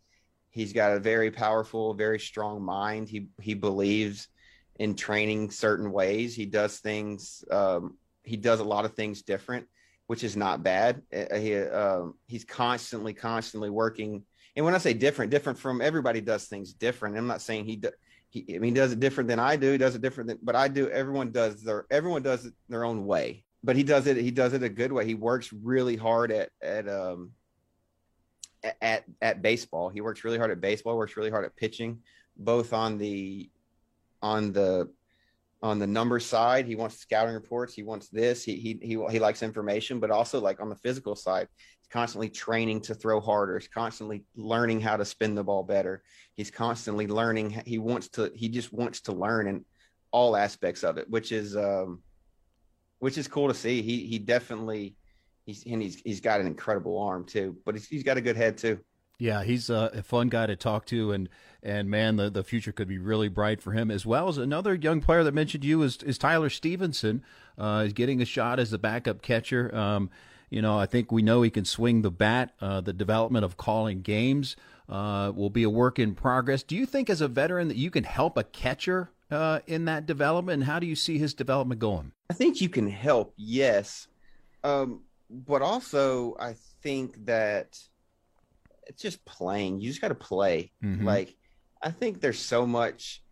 he's 0.53 0.73
got 0.73 0.93
a 0.93 1.01
very 1.01 1.31
powerful, 1.31 1.95
very 1.95 2.21
strong 2.21 2.63
mind. 2.63 3.09
He 3.09 3.27
he 3.41 3.55
believes 3.55 4.29
in 4.79 4.95
training 4.95 5.51
certain 5.51 5.91
ways. 5.91 6.37
He 6.37 6.47
does 6.47 6.79
things. 6.79 7.45
Um, 7.51 7.97
he 8.23 8.37
does 8.37 8.61
a 8.61 8.65
lot 8.65 8.85
of 8.85 8.95
things 8.95 9.23
different, 9.23 9.67
which 10.07 10.23
is 10.23 10.37
not 10.37 10.63
bad. 10.63 11.03
Uh, 11.13 11.37
he 11.37 11.57
um, 11.57 12.15
he's 12.27 12.45
constantly, 12.45 13.15
constantly 13.15 13.71
working. 13.71 14.23
And 14.55 14.65
when 14.65 14.75
I 14.75 14.79
say 14.79 14.93
different, 14.93 15.31
different 15.31 15.59
from 15.59 15.81
everybody 15.81 16.21
does 16.21 16.45
things 16.45 16.73
different. 16.75 17.17
I'm 17.17 17.27
not 17.27 17.43
saying 17.43 17.65
he. 17.65 17.83
he 18.29 18.55
I 18.55 18.59
mean, 18.59 18.75
he 18.75 18.81
does 18.81 18.93
it 18.93 19.01
different 19.01 19.29
than 19.29 19.41
I 19.41 19.57
do. 19.57 19.73
He 19.73 19.79
does 19.79 19.95
it 19.95 20.03
different 20.03 20.29
than, 20.29 20.39
but 20.43 20.55
I 20.55 20.69
do. 20.69 20.89
Everyone 20.91 21.33
does 21.33 21.63
their 21.63 21.87
everyone 21.91 22.23
does 22.23 22.47
it 22.47 22.53
their 22.69 22.85
own 22.85 23.07
way. 23.07 23.45
But 23.65 23.77
he 23.77 23.85
does 23.85 24.09
it. 24.09 24.17
He 24.17 24.33
does 24.33 24.53
it 24.55 24.65
a 24.65 24.69
good 24.69 24.93
way. 24.93 25.07
He 25.07 25.15
works 25.15 25.53
really 25.53 25.97
hard 25.97 26.33
at 26.33 26.51
at 26.61 26.89
um 26.89 27.31
at 28.81 29.05
at 29.21 29.43
baseball. 29.43 29.89
He 29.89 30.01
works 30.01 30.25
really 30.25 30.39
hard 30.39 30.51
at 30.51 30.61
baseball. 30.61 30.97
Works 30.97 31.17
really 31.17 31.31
hard 31.31 31.45
at 31.45 31.57
pitching, 31.57 32.01
both 32.37 32.73
on 32.73 32.99
the 32.99 33.51
on 34.23 34.53
the 34.53 34.91
on 35.63 35.79
the 35.79 35.87
number 35.87 36.19
side. 36.19 36.67
He 36.67 36.75
wants 36.75 36.99
scouting 36.99 37.35
reports. 37.35 37.75
He 37.75 37.83
wants 37.83 38.09
this. 38.09 38.45
He 38.45 38.57
he 38.57 38.79
he 38.83 39.05
he 39.11 39.19
likes 39.19 39.43
information, 39.43 40.01
but 40.01 40.11
also 40.11 40.41
like 40.41 40.61
on 40.61 40.69
the 40.69 40.77
physical 40.77 41.15
side, 41.15 41.49
he's 41.81 41.89
constantly 41.91 42.29
training 42.29 42.81
to 42.83 42.95
throw 42.95 43.21
harder. 43.21 43.59
He's 43.59 43.69
constantly 43.69 44.25
learning 44.37 44.81
how 44.81 44.97
to 44.97 45.05
spin 45.05 45.35
the 45.35 45.45
ball 45.45 45.63
better. 45.63 46.03
He's 46.35 46.51
constantly 46.51 47.07
learning. 47.07 47.63
He 47.67 47.79
wants 47.79 48.09
to. 48.11 48.31
He 48.35 48.49
just 48.49 48.73
wants 48.73 49.03
to 49.03 49.13
learn 49.13 49.47
in 49.47 49.65
all 50.11 50.37
aspects 50.37 50.83
of 50.83 50.99
it, 50.99 51.09
which 51.09 51.33
is 51.33 51.57
um, 51.57 52.03
which 52.99 53.19
is 53.19 53.29
cool 53.29 53.49
to 53.49 53.55
see. 53.55 53.83
He 53.83 54.07
he 54.07 54.19
definitely 54.19 54.97
he's 55.45 55.65
and 55.67 55.83
he's 55.83 55.97
he's 56.05 56.21
got 56.21 56.41
an 56.41 56.47
incredible 56.47 56.99
arm 56.99 57.25
too, 57.25 57.57
but 57.65 57.75
he's, 57.75 57.87
he's 57.87 58.03
got 58.03 58.17
a 58.17 58.21
good 58.21 58.37
head 58.37 58.59
too. 58.59 58.79
Yeah, 59.19 59.45
he's 59.45 59.71
a 59.71 60.03
fun 60.03 60.31
guy 60.31 60.47
to 60.47 60.57
talk 60.57 60.85
to, 60.87 61.13
and 61.13 61.29
and 61.63 61.89
man, 61.89 62.17
the, 62.17 62.29
the 62.29 62.43
future 62.43 62.73
could 62.73 62.89
be 62.89 62.99
really 62.99 63.29
bright 63.29 63.63
for 63.63 63.71
him 63.73 63.91
as 63.91 64.05
well 64.05 64.29
as 64.29 64.37
another 64.37 64.75
young 64.75 65.01
player 65.01 65.23
that 65.23 65.33
mentioned 65.33 65.65
you 65.65 65.83
is 65.83 66.03
is 66.03 66.19
Tyler 66.19 66.51
Stephenson, 66.51 67.23
Uh, 67.59 67.85
he's 67.85 67.93
getting 67.93 68.21
a 68.21 68.25
shot 68.25 68.59
as 68.59 68.71
the 68.71 68.79
backup 68.79 69.23
catcher. 69.23 69.75
Um, 69.75 70.11
you 70.51 70.61
know, 70.61 70.79
I 70.79 70.87
think 70.87 71.11
we 71.11 71.23
know 71.23 71.43
he 71.43 71.51
can 71.51 71.65
swing 71.65 72.03
the 72.03 72.11
bat. 72.11 72.55
Uh, 72.61 72.81
the 72.81 72.93
development 72.93 73.45
of 73.45 73.57
calling 73.57 74.03
games 74.03 74.57
uh, 74.89 75.33
will 75.35 75.51
be 75.51 75.63
a 75.63 75.71
work 75.71 75.99
in 75.99 76.15
progress. 76.15 76.63
Do 76.63 76.77
you 76.77 76.85
think, 76.85 77.09
as 77.09 77.21
a 77.21 77.29
veteran, 77.29 77.69
that 77.69 77.77
you 77.77 77.91
can 77.91 78.05
help 78.05 78.37
a 78.37 78.45
catcher 78.45 79.11
uh, 79.31 79.61
in 79.67 79.87
that 79.87 80.05
development? 80.07 80.63
And 80.63 80.65
how 80.65 80.79
do 80.79 80.87
you 80.87 80.97
see 80.97 81.19
his 81.19 81.33
development 81.33 81.81
going? 81.81 82.13
I 82.29 82.35
think 82.35 82.61
you 82.61 82.69
can 82.69 82.89
help. 82.89 83.33
Yes. 83.37 84.09
Um, 84.63 85.01
but 85.33 85.63
also 85.63 86.37
I 86.39 86.55
think 86.83 87.25
that 87.27 87.79
it's 88.87 89.03
just 89.03 89.25
playing. 89.25 89.81
You 89.81 89.89
just 89.89 90.01
got 90.01 90.09
to 90.09 90.15
play. 90.15 90.73
Mm-hmm. 90.85 91.07
Like 91.07 91.37
I 91.83 91.91
think 91.91 92.21
there's 92.21 92.39
so 92.39 92.67
much. 92.67 93.23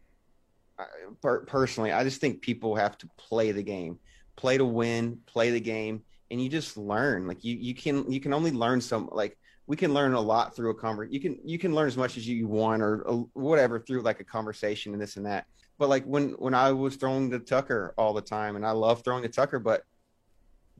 Personally, 1.46 1.92
I 1.92 2.04
just 2.04 2.22
think 2.22 2.40
people 2.40 2.74
have 2.74 2.96
to 2.98 3.08
play 3.18 3.52
the 3.52 3.62
game, 3.62 3.98
play 4.36 4.56
to 4.56 4.64
win, 4.64 5.18
play 5.26 5.50
the 5.50 5.60
game, 5.60 6.02
and 6.30 6.42
you 6.42 6.48
just 6.48 6.78
learn. 6.78 7.26
Like 7.26 7.44
you, 7.44 7.54
you 7.54 7.74
can 7.74 8.10
you 8.10 8.18
can 8.18 8.32
only 8.32 8.50
learn 8.50 8.80
some. 8.80 9.10
Like 9.12 9.36
we 9.66 9.76
can 9.76 9.92
learn 9.92 10.14
a 10.14 10.20
lot 10.20 10.56
through 10.56 10.70
a 10.70 10.74
conversation. 10.74 11.12
You 11.12 11.20
can 11.20 11.38
you 11.44 11.58
can 11.58 11.74
learn 11.74 11.86
as 11.86 11.98
much 11.98 12.16
as 12.16 12.26
you 12.26 12.48
want 12.48 12.82
or, 12.82 13.02
or 13.02 13.28
whatever 13.34 13.78
through 13.78 14.00
like 14.00 14.20
a 14.20 14.24
conversation 14.24 14.94
and 14.94 15.02
this 15.02 15.16
and 15.16 15.26
that. 15.26 15.46
But 15.78 15.90
like 15.90 16.04
when 16.04 16.30
when 16.38 16.54
I 16.54 16.72
was 16.72 16.96
throwing 16.96 17.28
the 17.28 17.38
Tucker 17.38 17.92
all 17.98 18.14
the 18.14 18.22
time, 18.22 18.56
and 18.56 18.64
I 18.64 18.70
love 18.70 19.04
throwing 19.04 19.22
the 19.22 19.28
Tucker, 19.28 19.58
but 19.58 19.84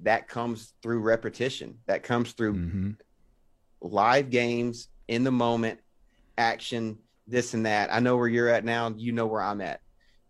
that 0.02 0.28
comes 0.28 0.72
through 0.82 1.00
repetition. 1.00 1.78
That 1.86 2.02
comes 2.02 2.32
through 2.32 2.54
mm-hmm. 2.54 2.90
live 3.80 4.30
games 4.30 4.88
in 5.08 5.24
the 5.24 5.32
moment, 5.32 5.80
action, 6.38 6.98
this 7.26 7.54
and 7.54 7.66
that. 7.66 7.92
I 7.92 8.00
know 8.00 8.16
where 8.16 8.28
you're 8.28 8.48
at 8.48 8.64
now. 8.64 8.92
You 8.96 9.12
know 9.12 9.26
where 9.26 9.42
I'm 9.42 9.60
at. 9.60 9.80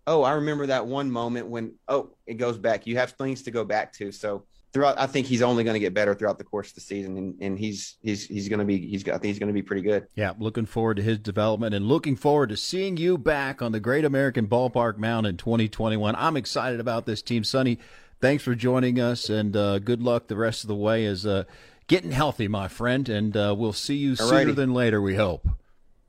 Oh, 0.06 0.22
I 0.22 0.32
remember 0.32 0.66
that 0.66 0.86
one 0.86 1.10
moment 1.10 1.48
when, 1.48 1.74
oh, 1.88 2.10
it 2.26 2.34
goes 2.34 2.58
back. 2.58 2.86
You 2.86 2.96
have 2.96 3.12
things 3.12 3.42
to 3.42 3.50
go 3.50 3.64
back 3.64 3.92
to. 3.94 4.10
So 4.10 4.44
throughout, 4.72 4.98
I 4.98 5.06
think 5.06 5.26
he's 5.26 5.42
only 5.42 5.62
going 5.62 5.74
to 5.74 5.80
get 5.80 5.94
better 5.94 6.14
throughout 6.14 6.38
the 6.38 6.44
course 6.44 6.68
of 6.68 6.74
the 6.74 6.80
season. 6.80 7.16
And, 7.16 7.34
and 7.40 7.58
he's, 7.58 7.96
he's, 8.02 8.26
he's 8.26 8.48
going 8.48 8.58
to 8.58 8.64
be, 8.64 8.78
he's 8.78 9.02
got, 9.02 9.14
I 9.14 9.18
think 9.18 9.26
he's 9.26 9.38
going 9.38 9.48
to 9.48 9.54
be 9.54 9.62
pretty 9.62 9.82
good. 9.82 10.08
Yeah. 10.14 10.32
Looking 10.38 10.66
forward 10.66 10.96
to 10.96 11.02
his 11.02 11.18
development 11.18 11.74
and 11.74 11.86
looking 11.86 12.16
forward 12.16 12.48
to 12.48 12.56
seeing 12.56 12.96
you 12.96 13.18
back 13.18 13.62
on 13.62 13.72
the 13.72 13.80
Great 13.80 14.04
American 14.04 14.48
Ballpark 14.48 14.96
Mound 14.96 15.26
in 15.26 15.36
2021. 15.36 16.16
I'm 16.16 16.36
excited 16.36 16.80
about 16.80 17.06
this 17.06 17.22
team. 17.22 17.44
Sonny, 17.44 17.78
thanks 18.20 18.42
for 18.42 18.54
joining 18.54 19.00
us, 19.00 19.28
and 19.28 19.56
uh, 19.56 19.78
good 19.78 20.02
luck 20.02 20.28
the 20.28 20.36
rest 20.36 20.64
of 20.64 20.68
the 20.68 20.74
way 20.74 21.04
as 21.06 21.26
uh, 21.26 21.44
getting 21.86 22.12
healthy, 22.12 22.48
my 22.48 22.68
friend. 22.68 23.08
And 23.08 23.36
uh, 23.36 23.54
we'll 23.56 23.72
see 23.72 23.96
you 23.96 24.12
Alrighty. 24.12 24.28
sooner 24.28 24.52
than 24.52 24.74
later, 24.74 25.00
we 25.00 25.16
hope. 25.16 25.48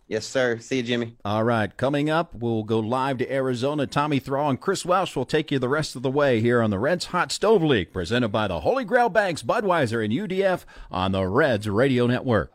Yes, 0.07 0.25
sir. 0.25 0.59
See 0.59 0.77
you, 0.77 0.83
Jimmy. 0.83 1.15
All 1.23 1.45
right. 1.45 1.75
Coming 1.77 2.09
up, 2.09 2.35
we'll 2.35 2.63
go 2.63 2.79
live 2.79 3.19
to 3.19 3.33
Arizona. 3.33 3.87
Tommy 3.87 4.19
Thrall 4.19 4.49
and 4.49 4.59
Chris 4.59 4.85
Welsh 4.85 5.15
will 5.15 5.25
take 5.25 5.51
you 5.51 5.57
the 5.59 5.69
rest 5.69 5.95
of 5.95 6.01
the 6.01 6.11
way 6.11 6.41
here 6.41 6.61
on 6.61 6.69
the 6.69 6.79
Reds 6.79 7.05
Hot 7.05 7.31
Stove 7.31 7.63
League, 7.63 7.93
presented 7.93 8.27
by 8.27 8.49
the 8.49 8.59
Holy 8.59 8.83
Grail 8.83 9.07
Banks, 9.07 9.41
Budweiser, 9.41 10.03
and 10.03 10.11
UDF 10.13 10.65
on 10.91 11.13
the 11.13 11.25
Reds 11.25 11.69
Radio 11.69 12.07
Network. 12.07 12.51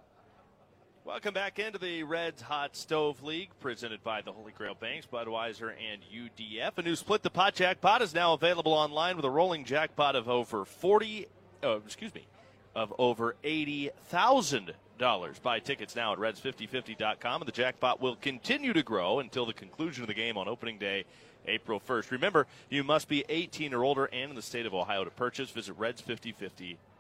Welcome 1.07 1.35
back 1.35 1.61
into 1.61 1.79
the 1.79 2.03
Reds 2.03 2.43
Hot 2.43 2.75
Stove 2.75 3.23
League, 3.23 3.51
presented 3.61 4.03
by 4.03 4.23
the 4.23 4.33
Holy 4.33 4.51
Grail 4.51 4.75
Banks, 4.75 5.07
Budweiser, 5.07 5.71
and 5.71 6.03
UDF. 6.13 6.77
A 6.79 6.83
new 6.83 6.97
split 6.97 7.23
the 7.23 7.31
pot 7.31 7.55
jackpot 7.55 8.03
is 8.03 8.13
now 8.13 8.33
available 8.33 8.73
online 8.73 9.15
with 9.15 9.25
a 9.25 9.31
rolling 9.31 9.65
jackpot 9.65 10.17
of 10.17 10.29
over 10.29 10.65
forty. 10.65 11.27
Oh, 11.63 11.75
excuse 11.77 12.13
me, 12.13 12.27
of 12.75 12.93
over 12.99 13.37
eighty 13.45 13.91
thousand 14.09 14.75
dollars. 14.99 15.39
Buy 15.39 15.61
tickets 15.61 15.95
now 15.95 16.13
at 16.13 16.19
Reds5050.com, 16.19 17.41
and 17.41 17.47
the 17.47 17.53
jackpot 17.53 18.01
will 18.01 18.17
continue 18.17 18.73
to 18.73 18.83
grow 18.83 19.21
until 19.21 19.47
the 19.47 19.55
conclusion 19.55 20.03
of 20.03 20.09
the 20.09 20.15
game 20.15 20.37
on 20.37 20.49
opening 20.49 20.77
day 20.77 21.05
April 21.47 21.79
1st. 21.79 22.11
Remember, 22.11 22.49
you 22.69 22.83
must 22.83 23.07
be 23.07 23.25
18 23.29 23.73
or 23.73 23.85
older 23.85 24.07
and 24.07 24.31
in 24.31 24.35
the 24.35 24.43
state 24.43 24.67
of 24.67 24.75
Ohio 24.75 25.05
to 25.05 25.11
purchase. 25.13 25.51
Visit 25.51 25.77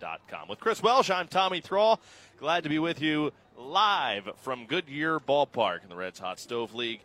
reds5050.com. 0.00 0.49
With 0.49 0.61
Chris 0.61 0.83
Welsh, 0.83 1.11
I'm 1.11 1.29
Tommy 1.29 1.61
Thrall. 1.61 2.00
Glad 2.38 2.62
to 2.65 2.69
be 2.69 2.79
with 2.79 3.00
you 3.00 3.33
live 3.57 4.29
from 4.43 4.67
Goodyear 4.67 5.19
Ballpark 5.21 5.83
in 5.83 5.88
the 5.88 5.97
Reds 5.97 6.19
Hot 6.19 6.38
Stove 6.38 6.75
League. 6.75 7.00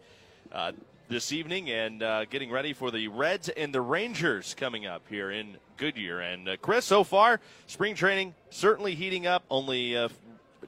Uh, 0.52 0.74
this 1.08 1.34
evening 1.34 1.70
and 1.70 2.02
uh, 2.04 2.24
getting 2.26 2.50
ready 2.50 2.72
for 2.72 2.90
the 2.90 3.10
Reds 3.10 3.50
and 3.50 3.74
the 3.74 3.82
Rangers 3.82 4.54
coming 4.54 4.86
up 4.86 5.04
here 5.10 5.30
in 5.30 5.58
Goodyear. 5.76 6.22
And 6.22 6.48
uh, 6.48 6.58
Chris, 6.62 6.86
so 6.86 7.04
far, 7.04 7.42
spring 7.68 7.96
training 7.96 8.34
certainly 8.50 8.96
heating 8.96 9.28
up. 9.28 9.44
Only 9.50 9.98
uh, 9.98 10.08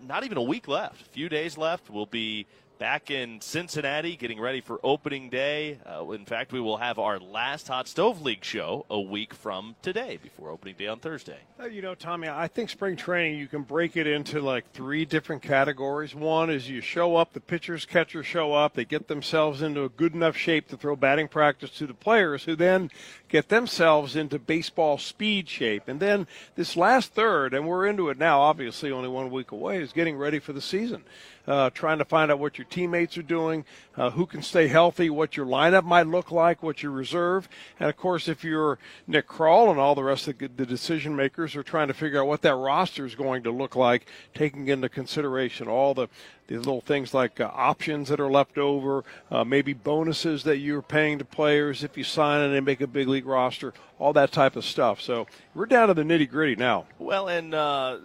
not 0.06 0.26
even 0.26 0.38
a 0.38 0.42
week 0.42 0.68
left, 0.68 1.02
a 1.02 1.06
few 1.06 1.30
days 1.30 1.58
left. 1.58 1.90
We'll 1.90 2.06
be 2.08 2.46
back 2.84 3.10
in 3.10 3.40
Cincinnati, 3.40 4.18
getting 4.18 4.42
ready 4.42 4.60
for 4.60 4.78
opening 4.84 5.30
day. 5.30 5.80
Uh, 5.86 6.12
in 6.12 6.26
fact, 6.26 6.52
we 6.52 6.60
will 6.60 6.76
have 6.76 7.00
our 7.00 7.18
last 7.18 7.70
Hot 7.70 7.88
Stove 7.88 8.22
League 8.22 8.44
show 8.44 8.86
a 8.90 9.00
week 9.00 9.34
from 9.34 9.78
today, 9.82 10.20
before 10.22 10.50
opening 10.50 10.76
day 10.76 10.88
on 10.88 11.00
Thursday. 11.00 11.38
You 11.72 11.82
know, 11.82 11.96
Tommy, 11.96 12.28
I 12.28 12.50
think 12.50 12.70
spring 12.70 12.98
training 12.98 13.40
you 13.40 13.48
can 13.48 13.62
break 13.62 13.96
it 13.96 14.06
into 14.06 14.42
like 14.42 14.70
three 14.74 15.06
different 15.06 15.42
categories. 15.42 16.14
One 16.14 16.50
is 16.50 16.70
you 16.70 16.82
show 16.82 17.16
up, 17.16 17.32
the 17.32 17.40
pitchers, 17.40 17.86
catchers 17.86 18.26
show 18.26 18.52
up, 18.52 18.74
they 18.74 18.84
get 18.84 19.08
themselves 19.08 19.62
into 19.62 19.86
a 19.86 19.90
good 19.90 20.14
enough 20.14 20.36
shape 20.36 20.68
to 20.68 20.76
throw 20.76 20.98
batting 20.98 21.30
practice 21.30 21.70
to 21.78 21.88
the 21.88 21.94
players, 21.94 22.44
who 22.44 22.54
then 22.54 22.92
get 23.30 23.48
themselves 23.48 24.18
into 24.18 24.38
baseball 24.38 24.98
speed 24.98 25.48
shape. 25.48 25.88
And 25.88 26.02
then 26.02 26.28
this 26.56 26.76
last 26.76 27.14
third, 27.14 27.54
and 27.54 27.66
we're 27.66 27.88
into 27.88 28.10
it 28.10 28.18
now, 28.18 28.42
obviously 28.42 28.92
only 28.92 29.08
one 29.08 29.32
week 29.32 29.54
away, 29.54 29.82
is 29.82 29.94
getting 29.94 30.18
ready 30.18 30.40
for 30.40 30.52
the 30.52 30.60
season. 30.60 31.06
Uh, 31.48 31.70
trying 31.72 31.98
to 31.98 32.06
find 32.06 32.32
out 32.32 32.40
what 32.40 32.58
your 32.58 32.66
teammates 32.66 33.18
are 33.18 33.24
doing, 33.24 33.66
uh, 33.98 34.10
who 34.12 34.26
can 34.26 34.42
stay 34.42 34.68
healthy, 34.68 35.10
what 35.10 35.36
your 35.38 35.46
lineup 35.46 35.84
might 35.84 36.08
look 36.08 36.32
like, 36.32 36.64
what 36.64 36.84
your 36.84 36.92
reserve, 36.92 37.50
and 37.80 37.90
of 37.90 37.98
course, 37.98 38.28
if 38.28 38.44
you're 38.44 38.80
Nick 39.08 39.28
Krall 39.28 39.70
and 39.70 39.80
all 39.80 39.96
the 39.96 40.04
rest 40.04 40.28
of 40.28 40.38
the 40.38 40.66
decision 40.66 41.16
makers 41.16 41.56
are 41.56 41.64
trying 41.64 41.88
to 41.88 41.94
figure 41.94 42.22
out 42.22 42.28
what 42.28 42.42
that 42.42 42.56
roster 42.56 43.06
is 43.06 43.16
going 43.16 43.44
to 43.44 43.52
look 43.52 43.76
like, 43.76 44.06
taking 44.34 44.68
into 44.68 44.90
consideration 44.90 45.68
all 45.68 45.94
the 45.94 46.08
these 46.48 46.58
little 46.58 46.82
things 46.82 47.14
like 47.14 47.40
uh, 47.40 47.50
options 47.54 48.10
that 48.10 48.20
are 48.20 48.30
left 48.30 48.58
over, 48.58 49.04
uh, 49.32 49.44
maybe 49.44 49.74
bonuses 49.74 50.44
that 50.44 50.58
you're 50.58 50.82
paying 50.82 51.18
to 51.18 51.26
players 51.26 51.84
if 51.84 51.98
you 51.98 52.04
sign 52.04 52.42
and 52.42 52.54
they 52.54 52.60
make 52.60 52.82
a 52.82 52.88
big 52.88 53.08
league 53.08 53.26
roster, 53.26 53.74
all 53.98 54.14
that 54.14 54.32
type 54.32 54.56
of 54.56 54.66
stuff. 54.66 55.00
So 55.00 55.26
we're 55.56 55.66
down 55.66 55.88
to 55.88 55.94
the 55.94 56.04
nitty 56.04 56.30
gritty 56.30 56.56
now. 56.56 56.86
Well, 57.00 57.30
and 57.30 57.54
uh, 57.54 57.98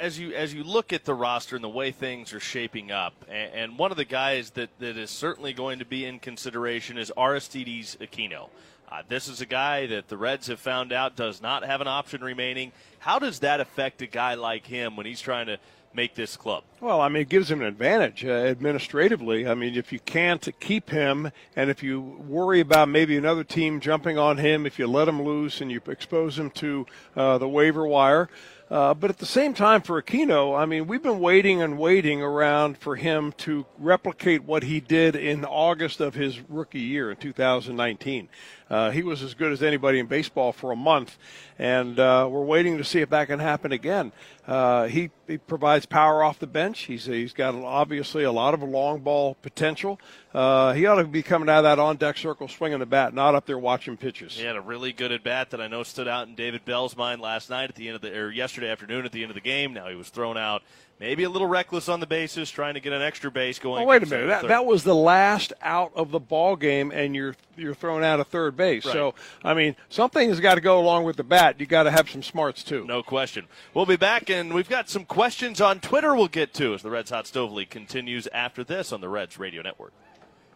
as 0.00 0.18
you 0.18 0.32
as 0.34 0.52
you 0.54 0.64
look 0.64 0.92
at 0.92 1.04
the 1.04 1.14
roster 1.14 1.56
and 1.56 1.64
the 1.64 1.68
way 1.68 1.90
things 1.90 2.32
are 2.32 2.40
shaping 2.40 2.90
up, 2.90 3.14
and, 3.28 3.54
and, 3.54 3.78
one 3.78 3.90
of 3.90 3.96
the 3.96 4.04
guys 4.04 4.50
that, 4.50 4.70
that 4.78 4.96
is 4.96 5.10
certainly 5.10 5.52
going 5.52 5.78
to 5.78 5.84
be 5.84 6.04
in 6.04 6.18
consideration 6.18 6.98
is 6.98 7.12
Aristides 7.16 7.96
Aquino. 8.00 8.48
Uh, 8.90 9.02
this 9.08 9.26
is 9.26 9.40
a 9.40 9.46
guy 9.46 9.86
that 9.86 10.08
the 10.08 10.16
Reds 10.16 10.46
have 10.46 10.60
found 10.60 10.92
out 10.92 11.16
does 11.16 11.42
not 11.42 11.64
have 11.64 11.80
an 11.80 11.88
option 11.88 12.22
remaining. 12.22 12.72
How 13.00 13.18
does 13.18 13.40
that 13.40 13.60
affect 13.60 14.00
a 14.02 14.06
guy 14.06 14.34
like 14.34 14.66
him 14.66 14.96
when 14.96 15.06
he's 15.06 15.20
trying 15.20 15.46
to 15.46 15.58
make 15.92 16.14
this 16.14 16.36
club? 16.36 16.62
Well, 16.80 17.00
I 17.00 17.08
mean, 17.08 17.22
it 17.22 17.28
gives 17.28 17.50
him 17.50 17.62
an 17.62 17.66
advantage 17.66 18.24
uh, 18.24 18.28
administratively. 18.28 19.48
I 19.48 19.54
mean, 19.54 19.74
if 19.74 19.92
you 19.92 19.98
can't 19.98 20.46
keep 20.60 20.90
him, 20.90 21.32
and 21.56 21.70
if 21.70 21.82
you 21.82 22.00
worry 22.00 22.60
about 22.60 22.88
maybe 22.88 23.16
another 23.16 23.42
team 23.42 23.80
jumping 23.80 24.18
on 24.18 24.36
him, 24.36 24.66
if 24.66 24.78
you 24.78 24.86
let 24.86 25.08
him 25.08 25.22
loose 25.22 25.60
and 25.60 25.70
you 25.70 25.80
expose 25.88 26.38
him 26.38 26.50
to 26.50 26.86
uh, 27.16 27.38
the 27.38 27.48
waiver 27.48 27.86
wire. 27.86 28.28
Uh, 28.68 28.92
but 28.94 29.10
at 29.10 29.18
the 29.18 29.26
same 29.26 29.54
time, 29.54 29.80
for 29.80 30.02
Aquino, 30.02 30.58
I 30.58 30.66
mean, 30.66 30.88
we've 30.88 31.02
been 31.02 31.20
waiting 31.20 31.62
and 31.62 31.78
waiting 31.78 32.20
around 32.20 32.76
for 32.78 32.96
him 32.96 33.32
to 33.38 33.64
replicate 33.78 34.42
what 34.42 34.64
he 34.64 34.80
did 34.80 35.14
in 35.14 35.44
August 35.44 36.00
of 36.00 36.14
his 36.14 36.40
rookie 36.48 36.80
year 36.80 37.12
in 37.12 37.16
2019. 37.16 38.28
Uh, 38.68 38.90
he 38.90 39.04
was 39.04 39.22
as 39.22 39.34
good 39.34 39.52
as 39.52 39.62
anybody 39.62 40.00
in 40.00 40.06
baseball 40.06 40.50
for 40.50 40.72
a 40.72 40.76
month, 40.76 41.16
and 41.60 42.00
uh, 42.00 42.26
we're 42.28 42.44
waiting 42.44 42.76
to 42.78 42.84
see 42.84 43.00
if 43.00 43.10
that 43.10 43.28
can 43.28 43.38
happen 43.38 43.70
again. 43.70 44.10
Uh, 44.46 44.86
he, 44.86 45.10
he 45.26 45.38
provides 45.38 45.86
power 45.86 46.22
off 46.22 46.38
the 46.38 46.46
bench. 46.46 46.82
He's 46.82 47.06
he's 47.06 47.32
got 47.32 47.54
obviously 47.54 48.22
a 48.22 48.30
lot 48.30 48.54
of 48.54 48.62
long 48.62 49.00
ball 49.00 49.34
potential. 49.42 49.98
Uh, 50.32 50.72
he 50.72 50.86
ought 50.86 50.96
to 50.96 51.04
be 51.04 51.22
coming 51.22 51.48
out 51.48 51.58
of 51.58 51.64
that 51.64 51.78
on 51.80 51.96
deck 51.96 52.16
circle 52.16 52.46
swinging 52.46 52.78
the 52.78 52.86
bat, 52.86 53.12
not 53.12 53.34
up 53.34 53.46
there 53.46 53.58
watching 53.58 53.96
pitches. 53.96 54.34
He 54.34 54.44
had 54.44 54.54
a 54.54 54.60
really 54.60 54.92
good 54.92 55.10
at 55.10 55.24
bat 55.24 55.50
that 55.50 55.60
I 55.60 55.66
know 55.66 55.82
stood 55.82 56.06
out 56.06 56.28
in 56.28 56.36
David 56.36 56.64
Bell's 56.64 56.96
mind 56.96 57.20
last 57.20 57.50
night 57.50 57.70
at 57.70 57.74
the 57.74 57.88
end 57.88 57.96
of 57.96 58.02
the 58.02 58.16
or 58.16 58.30
yesterday 58.30 58.70
afternoon 58.70 59.04
at 59.04 59.10
the 59.10 59.22
end 59.22 59.30
of 59.30 59.34
the 59.34 59.40
game. 59.40 59.72
Now 59.72 59.88
he 59.88 59.96
was 59.96 60.10
thrown 60.10 60.36
out 60.36 60.62
maybe 60.98 61.24
a 61.24 61.30
little 61.30 61.48
reckless 61.48 61.88
on 61.88 62.00
the 62.00 62.06
bases, 62.06 62.50
trying 62.50 62.74
to 62.74 62.80
get 62.80 62.92
an 62.92 63.02
extra 63.02 63.30
base 63.30 63.58
going. 63.58 63.82
Oh, 63.82 63.86
wait 63.86 64.02
a 64.02 64.06
minute. 64.06 64.26
That, 64.26 64.48
that 64.48 64.66
was 64.66 64.84
the 64.84 64.94
last 64.94 65.52
out 65.62 65.92
of 65.94 66.10
the 66.10 66.20
ball 66.20 66.56
game, 66.56 66.90
and 66.90 67.14
you're 67.14 67.36
you're 67.56 67.74
thrown 67.74 68.04
out 68.04 68.20
of 68.20 68.28
third 68.28 68.56
base. 68.56 68.84
Right. 68.84 68.92
So, 68.92 69.14
I 69.42 69.54
mean, 69.54 69.76
something 69.88 70.28
has 70.28 70.40
got 70.40 70.56
to 70.56 70.60
go 70.60 70.78
along 70.78 71.04
with 71.04 71.16
the 71.16 71.24
bat. 71.24 71.58
You 71.58 71.66
got 71.66 71.84
to 71.84 71.90
have 71.90 72.10
some 72.10 72.22
smarts 72.22 72.62
too. 72.62 72.84
No 72.84 73.02
question. 73.02 73.46
We'll 73.74 73.86
be 73.86 73.96
back, 73.96 74.30
and 74.30 74.52
we've 74.52 74.68
got 74.68 74.88
some 74.88 75.04
questions 75.04 75.60
on 75.60 75.80
Twitter. 75.80 76.14
We'll 76.14 76.28
get 76.28 76.54
to 76.54 76.74
as 76.74 76.82
the 76.82 76.90
Reds 76.90 77.10
Hot 77.10 77.26
Stove 77.26 77.52
League 77.52 77.70
continues 77.70 78.26
after 78.28 78.64
this 78.64 78.92
on 78.92 79.00
the 79.00 79.08
Reds 79.08 79.38
Radio 79.38 79.62
Network. 79.62 79.92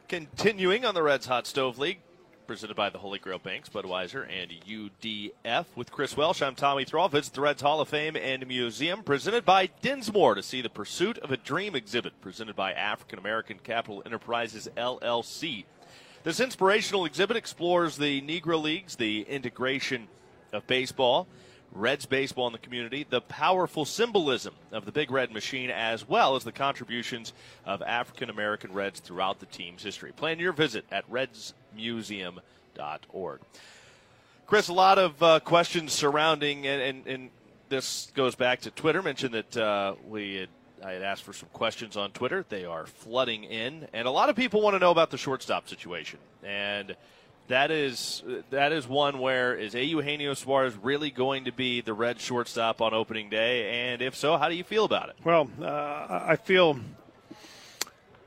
Continuing 0.09 0.85
on 0.85 0.95
the 0.95 1.03
Reds 1.03 1.27
Hot 1.27 1.47
Stove 1.47 1.79
League, 1.79 2.01
presented 2.51 2.75
by 2.75 2.91
the 2.91 2.99
Holy 2.99 3.21
Grail 3.21 3.39
Banks, 3.39 3.69
Budweiser, 3.69 4.27
and 4.29 4.51
UDF. 4.51 5.67
With 5.77 5.93
Chris 5.93 6.17
Welsh, 6.17 6.43
I'm 6.43 6.57
Tommy 6.57 6.85
Thrall. 6.85 7.09
Visit 7.09 7.33
the 7.33 7.43
Reds 7.43 7.63
Hall 7.63 7.81
of 7.81 7.89
Fame 7.89 8.17
and 8.17 8.45
Museum, 8.45 9.05
presented 9.05 9.45
by 9.45 9.67
Dinsmore 9.83 10.35
to 10.35 10.43
see 10.43 10.61
the 10.61 10.69
Pursuit 10.69 11.17
of 11.19 11.31
a 11.31 11.37
Dream 11.37 11.77
exhibit, 11.77 12.21
presented 12.21 12.57
by 12.57 12.73
African 12.73 13.21
American 13.21 13.61
Capital 13.61 14.03
Enterprises 14.05 14.69
LLC. 14.77 15.65
This 16.25 16.41
inspirational 16.41 17.05
exhibit 17.05 17.37
explores 17.37 17.97
the 17.97 18.21
Negro 18.23 18.61
Leagues, 18.61 18.97
the 18.97 19.23
integration 19.29 20.09
of 20.53 20.67
baseball, 20.67 21.29
Reds 21.73 22.07
baseball 22.07 22.47
in 22.47 22.53
the 22.53 22.59
community, 22.59 23.07
the 23.09 23.21
powerful 23.21 23.85
symbolism 23.85 24.55
of 24.73 24.85
the 24.85 24.93
Big 24.93 25.11
Red 25.11 25.33
Machine, 25.33 25.71
as 25.71 26.09
well 26.09 26.35
as 26.35 26.43
the 26.43 26.53
contributions 26.53 27.33
of 27.65 27.81
African 27.83 28.29
American 28.29 28.73
Reds 28.73 29.01
throughout 29.01 29.39
the 29.39 29.47
team's 29.47 29.83
history. 29.83 30.13
Plan 30.13 30.39
your 30.39 30.53
visit 30.53 30.85
at 30.91 31.05
Reds 31.09 31.55
museum.org. 31.75 33.41
Chris, 34.47 34.67
a 34.67 34.73
lot 34.73 34.99
of 34.99 35.23
uh, 35.23 35.39
questions 35.41 35.93
surrounding, 35.93 36.67
and, 36.67 36.83
and, 36.83 37.07
and, 37.07 37.31
this 37.69 38.11
goes 38.17 38.35
back 38.35 38.63
to 38.63 38.73
Twitter. 38.73 39.01
Mentioned 39.01 39.33
that 39.33 39.57
uh, 39.57 39.95
we 40.09 40.35
had, 40.35 40.49
I 40.85 40.91
had 40.91 41.03
asked 41.03 41.23
for 41.23 41.33
some 41.33 41.49
questions 41.53 41.97
on 41.97 42.11
Twitter. 42.11 42.45
They 42.49 42.65
are 42.65 42.85
flooding 42.85 43.45
in, 43.45 43.87
and 43.93 44.09
a 44.09 44.11
lot 44.11 44.29
of 44.29 44.35
people 44.35 44.61
want 44.61 44.75
to 44.75 44.81
know 44.81 44.91
about 44.91 45.13
the 45.13 45.17
shortstop 45.17 45.69
situation. 45.69 46.19
And 46.43 46.97
that 47.51 47.71
is 47.71 48.23
that 48.51 48.73
is 48.73 48.89
one 48.89 49.19
where 49.19 49.55
is 49.55 49.75
Eugenio 49.75 50.35
Suarez 50.35 50.77
really 50.77 51.11
going 51.11 51.45
to 51.45 51.53
be 51.53 51.81
the 51.81 51.93
red 51.93 52.21
shortstop 52.21 52.81
on 52.81 52.95
opening 52.95 53.29
day? 53.29 53.91
And 53.91 54.01
if 54.01 54.17
so, 54.17 54.37
how 54.37 54.49
do 54.49 54.55
you 54.55 54.65
feel 54.65 54.85
about 54.85 55.11
it? 55.11 55.17
Well, 55.25 55.51
uh, 55.61 56.25
I 56.27 56.37
feel 56.37 56.79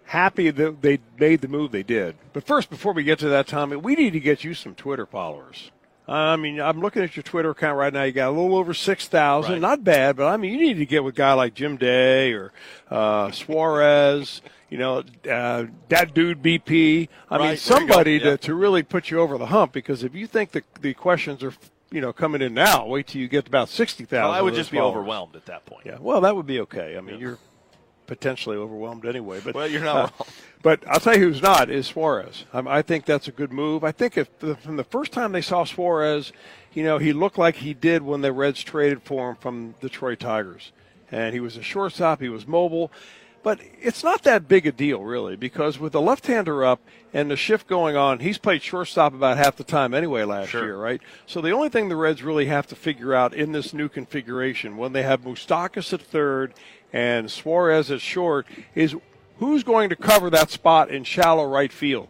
happy 0.05 0.51
that 0.51 0.81
they 0.81 0.99
made 1.17 1.41
the 1.41 1.47
move 1.47 1.71
they 1.71 1.83
did. 1.83 2.15
But 2.33 2.45
first, 2.45 2.69
before 2.69 2.93
we 2.93 3.03
get 3.03 3.19
to 3.19 3.29
that, 3.29 3.47
Tommy, 3.47 3.77
we 3.77 3.95
need 3.95 4.13
to 4.13 4.19
get 4.19 4.43
you 4.43 4.53
some 4.53 4.75
Twitter 4.75 5.05
followers. 5.05 5.71
I 6.07 6.35
mean, 6.35 6.59
I'm 6.59 6.81
looking 6.81 7.01
at 7.01 7.15
your 7.15 7.23
Twitter 7.23 7.51
account 7.51 7.77
right 7.77 7.93
now. 7.93 8.03
You 8.03 8.11
got 8.11 8.29
a 8.29 8.31
little 8.31 8.55
over 8.57 8.73
six 8.73 9.07
thousand. 9.07 9.53
Right. 9.53 9.61
Not 9.61 9.83
bad, 9.83 10.17
but 10.17 10.27
I 10.27 10.37
mean, 10.37 10.53
you 10.53 10.59
need 10.59 10.77
to 10.77 10.85
get 10.85 11.03
with 11.03 11.15
a 11.15 11.17
guy 11.17 11.33
like 11.33 11.53
Jim 11.53 11.77
Day 11.77 12.33
or 12.33 12.51
uh, 12.89 13.31
Suarez. 13.31 14.41
You 14.69 14.79
know, 14.79 15.03
uh, 15.29 15.65
that 15.89 16.13
dude 16.13 16.41
BP. 16.41 17.07
I 17.29 17.37
right. 17.37 17.47
mean, 17.49 17.57
somebody 17.57 18.19
to, 18.19 18.37
to 18.37 18.55
really 18.55 18.83
put 18.83 19.11
you 19.11 19.19
over 19.19 19.37
the 19.37 19.45
hump. 19.45 19.71
Because 19.71 20.03
if 20.03 20.13
you 20.13 20.27
think 20.27 20.51
the 20.51 20.63
the 20.81 20.93
questions 20.93 21.41
are 21.43 21.53
you 21.91 22.01
know 22.01 22.11
coming 22.11 22.41
in 22.41 22.53
now, 22.53 22.85
wait 22.85 23.07
till 23.07 23.21
you 23.21 23.27
get 23.29 23.47
about 23.47 23.69
sixty 23.69 24.03
thousand. 24.03 24.29
Well, 24.29 24.37
I 24.37 24.41
would 24.41 24.55
just 24.55 24.71
followers. 24.71 24.93
be 24.93 24.97
overwhelmed 24.97 25.35
at 25.35 25.45
that 25.45 25.65
point. 25.65 25.85
Yeah, 25.85 25.97
well, 26.01 26.21
that 26.21 26.35
would 26.35 26.47
be 26.47 26.59
okay. 26.61 26.97
I 26.97 27.01
mean, 27.01 27.15
yeah. 27.15 27.21
you're 27.21 27.39
potentially 28.07 28.57
overwhelmed 28.57 29.05
anyway. 29.05 29.39
But 29.43 29.55
well, 29.55 29.67
you're 29.67 29.81
not 29.81 30.13
uh. 30.19 30.23
But 30.61 30.83
I'll 30.87 30.99
tell 30.99 31.17
you 31.17 31.25
who's 31.25 31.41
not 31.41 31.69
is 31.69 31.87
Suarez. 31.87 32.45
I, 32.53 32.59
I 32.79 32.81
think 32.81 33.05
that's 33.05 33.27
a 33.27 33.31
good 33.31 33.51
move. 33.51 33.83
I 33.83 33.91
think 33.91 34.17
if 34.17 34.39
the, 34.39 34.55
from 34.55 34.77
the 34.77 34.83
first 34.83 35.11
time 35.11 35.33
they 35.33 35.41
saw 35.41 35.65
Suarez, 35.65 36.31
you 36.73 36.83
know, 36.83 36.97
he 36.97 37.11
looked 37.11 37.37
like 37.37 37.57
he 37.57 37.73
did 37.73 38.01
when 38.01 38.21
the 38.21 38.31
Reds 38.31 38.63
traded 38.63 39.03
for 39.03 39.31
him 39.31 39.35
from 39.35 39.75
Detroit 39.81 40.19
Tigers, 40.19 40.71
and 41.11 41.33
he 41.33 41.39
was 41.39 41.57
a 41.57 41.61
shortstop. 41.61 42.21
He 42.21 42.29
was 42.29 42.47
mobile. 42.47 42.91
But 43.43 43.59
it's 43.81 44.05
not 44.05 44.23
that 44.23 44.47
big 44.47 44.65
a 44.65 44.71
deal, 44.71 45.03
really, 45.03 45.35
because 45.35 45.77
with 45.77 45.91
the 45.91 45.99
left-hander 45.99 46.63
up 46.63 46.79
and 47.13 47.29
the 47.29 47.35
shift 47.35 47.67
going 47.67 47.97
on, 47.97 48.19
he's 48.19 48.37
played 48.37 48.63
shortstop 48.63 49.13
about 49.13 49.35
half 49.35 49.57
the 49.57 49.65
time 49.65 49.93
anyway 49.93 50.23
last 50.23 50.51
sure. 50.51 50.63
year, 50.63 50.77
right? 50.77 51.01
So 51.25 51.41
the 51.41 51.51
only 51.51 51.67
thing 51.67 51.89
the 51.89 51.97
Reds 51.97 52.23
really 52.23 52.45
have 52.45 52.67
to 52.67 52.75
figure 52.75 53.13
out 53.13 53.33
in 53.33 53.51
this 53.51 53.73
new 53.73 53.89
configuration, 53.89 54.77
when 54.77 54.93
they 54.93 55.03
have 55.03 55.23
Moustakas 55.23 55.91
at 55.91 56.01
third 56.01 56.53
and 56.93 57.29
Suarez 57.29 57.91
at 57.91 57.99
short 57.99 58.45
is 58.75 58.95
who's 59.39 59.63
going 59.63 59.89
to 59.89 59.95
cover 59.95 60.29
that 60.29 60.51
spot 60.51 60.91
in 60.91 61.03
shallow 61.03 61.45
right 61.45 61.73
field? 61.73 62.07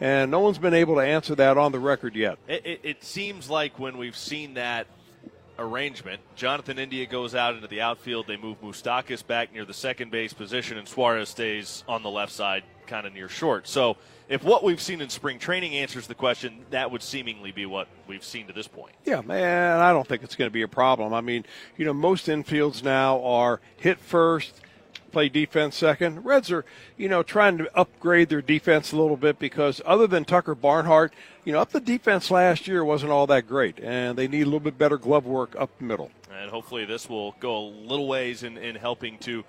And 0.00 0.30
no 0.30 0.40
one's 0.40 0.58
been 0.58 0.74
able 0.74 0.96
to 0.96 1.00
answer 1.00 1.34
that 1.36 1.56
on 1.56 1.72
the 1.72 1.78
record 1.78 2.14
yet. 2.14 2.38
It, 2.46 2.66
it, 2.66 2.80
it 2.82 3.04
seems 3.04 3.48
like 3.48 3.78
when 3.78 3.96
we've 3.96 4.16
seen 4.16 4.54
that 4.54 4.86
arrangement, 5.58 6.20
Jonathan 6.36 6.78
India 6.78 7.06
goes 7.06 7.34
out 7.34 7.54
into 7.54 7.68
the 7.68 7.80
outfield. 7.80 8.26
They 8.26 8.36
move 8.36 8.60
Moustakas 8.60 9.26
back 9.26 9.52
near 9.52 9.64
the 9.64 9.74
second 9.74 10.10
base 10.10 10.32
position, 10.32 10.78
and 10.78 10.86
Suarez 10.88 11.28
stays 11.28 11.84
on 11.88 12.02
the 12.02 12.10
left 12.10 12.32
side, 12.32 12.64
kind 12.86 13.06
of 13.06 13.14
near 13.14 13.28
short. 13.28 13.66
So 13.68 13.96
if 14.28 14.42
what 14.42 14.64
we've 14.64 14.80
seen 14.80 15.00
in 15.00 15.08
spring 15.08 15.38
training 15.38 15.74
answers 15.74 16.06
the 16.06 16.14
question, 16.14 16.64
that 16.70 16.90
would 16.90 17.02
seemingly 17.02 17.52
be 17.52 17.66
what 17.66 17.88
we've 18.06 18.24
seen 18.24 18.46
to 18.46 18.52
this 18.52 18.66
point. 18.66 18.94
Yeah, 19.04 19.20
man, 19.20 19.80
I 19.80 19.92
don't 19.92 20.06
think 20.06 20.22
it's 20.22 20.36
going 20.36 20.48
to 20.48 20.52
be 20.52 20.62
a 20.62 20.68
problem. 20.68 21.12
I 21.12 21.20
mean, 21.20 21.44
you 21.76 21.84
know, 21.84 21.92
most 21.92 22.26
infields 22.26 22.82
now 22.82 23.22
are 23.22 23.60
hit 23.76 23.98
first, 23.98 24.60
play 25.14 25.28
defense 25.28 25.76
second. 25.76 26.24
Reds 26.24 26.50
are, 26.50 26.64
you 26.96 27.08
know, 27.08 27.22
trying 27.22 27.56
to 27.58 27.70
upgrade 27.74 28.28
their 28.28 28.42
defense 28.42 28.92
a 28.92 28.96
little 28.96 29.16
bit 29.16 29.38
because 29.38 29.80
other 29.86 30.06
than 30.06 30.24
Tucker 30.24 30.54
Barnhart, 30.54 31.14
you 31.44 31.52
know, 31.52 31.60
up 31.60 31.70
the 31.70 31.80
defense 31.80 32.30
last 32.30 32.68
year 32.68 32.84
wasn't 32.84 33.12
all 33.12 33.26
that 33.28 33.46
great, 33.46 33.78
and 33.78 34.18
they 34.18 34.28
need 34.28 34.42
a 34.42 34.46
little 34.46 34.60
bit 34.60 34.76
better 34.76 34.98
glove 34.98 35.24
work 35.24 35.54
up 35.58 35.70
the 35.78 35.84
middle. 35.84 36.10
And 36.36 36.50
hopefully 36.50 36.84
this 36.84 37.08
will 37.08 37.36
go 37.40 37.56
a 37.56 37.66
little 37.86 38.08
ways 38.08 38.42
in, 38.42 38.58
in 38.58 38.74
helping 38.74 39.16
to 39.18 39.44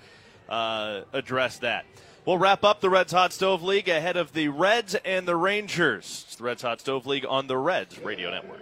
uh, 0.47 1.01
address 1.12 1.58
that. 1.60 1.86
We'll 2.25 2.38
wrap 2.38 2.63
up 2.63 2.82
the 2.82 2.89
Reds 2.89 3.12
Hot 3.12 3.34
Stove 3.34 3.62
League 3.63 3.89
ahead 3.89 4.17
of 4.17 4.34
the 4.34 4.47
Reds 4.47 4.95
and 5.04 5.28
the 5.28 5.36
Rangers. 5.36 6.25
It's 6.28 6.36
the 6.38 6.43
Reds 6.43 6.62
Hot 6.62 6.80
Stove 6.80 7.06
League 7.06 7.25
on 7.28 7.47
the 7.47 7.58
Reds 7.58 7.99
Radio 7.99 8.32
Network. 8.32 8.62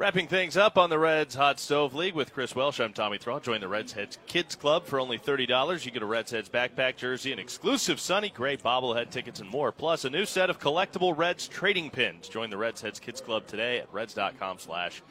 Wrapping 0.00 0.28
things 0.28 0.56
up 0.56 0.78
on 0.78 0.88
the 0.88 0.98
Reds 0.98 1.34
Hot 1.34 1.60
Stove 1.60 1.94
League 1.94 2.14
with 2.14 2.32
Chris 2.32 2.56
Welsh. 2.56 2.80
I'm 2.80 2.94
Tommy 2.94 3.18
Thrall. 3.18 3.38
Join 3.38 3.60
the 3.60 3.68
Reds 3.68 3.92
Heads 3.92 4.16
Kids 4.26 4.56
Club 4.56 4.86
for 4.86 4.98
only 4.98 5.18
$30. 5.18 5.84
You 5.84 5.90
get 5.90 6.00
a 6.00 6.06
Reds 6.06 6.30
Heads 6.30 6.48
backpack 6.48 6.96
jersey, 6.96 7.34
an 7.34 7.38
exclusive 7.38 8.00
Sonny 8.00 8.30
Gray 8.30 8.56
bobblehead 8.56 9.10
tickets, 9.10 9.40
and 9.40 9.50
more. 9.50 9.72
Plus, 9.72 10.06
a 10.06 10.10
new 10.10 10.24
set 10.24 10.48
of 10.48 10.58
collectible 10.58 11.14
Reds 11.14 11.46
trading 11.46 11.90
pins. 11.90 12.28
Join 12.28 12.48
the 12.48 12.56
Reds 12.56 12.80
Heads 12.80 12.98
Kids 12.98 13.20
Club 13.20 13.46
today 13.46 13.76
at 13.76 13.92
reds.com 13.92 14.58
slash 14.58 15.02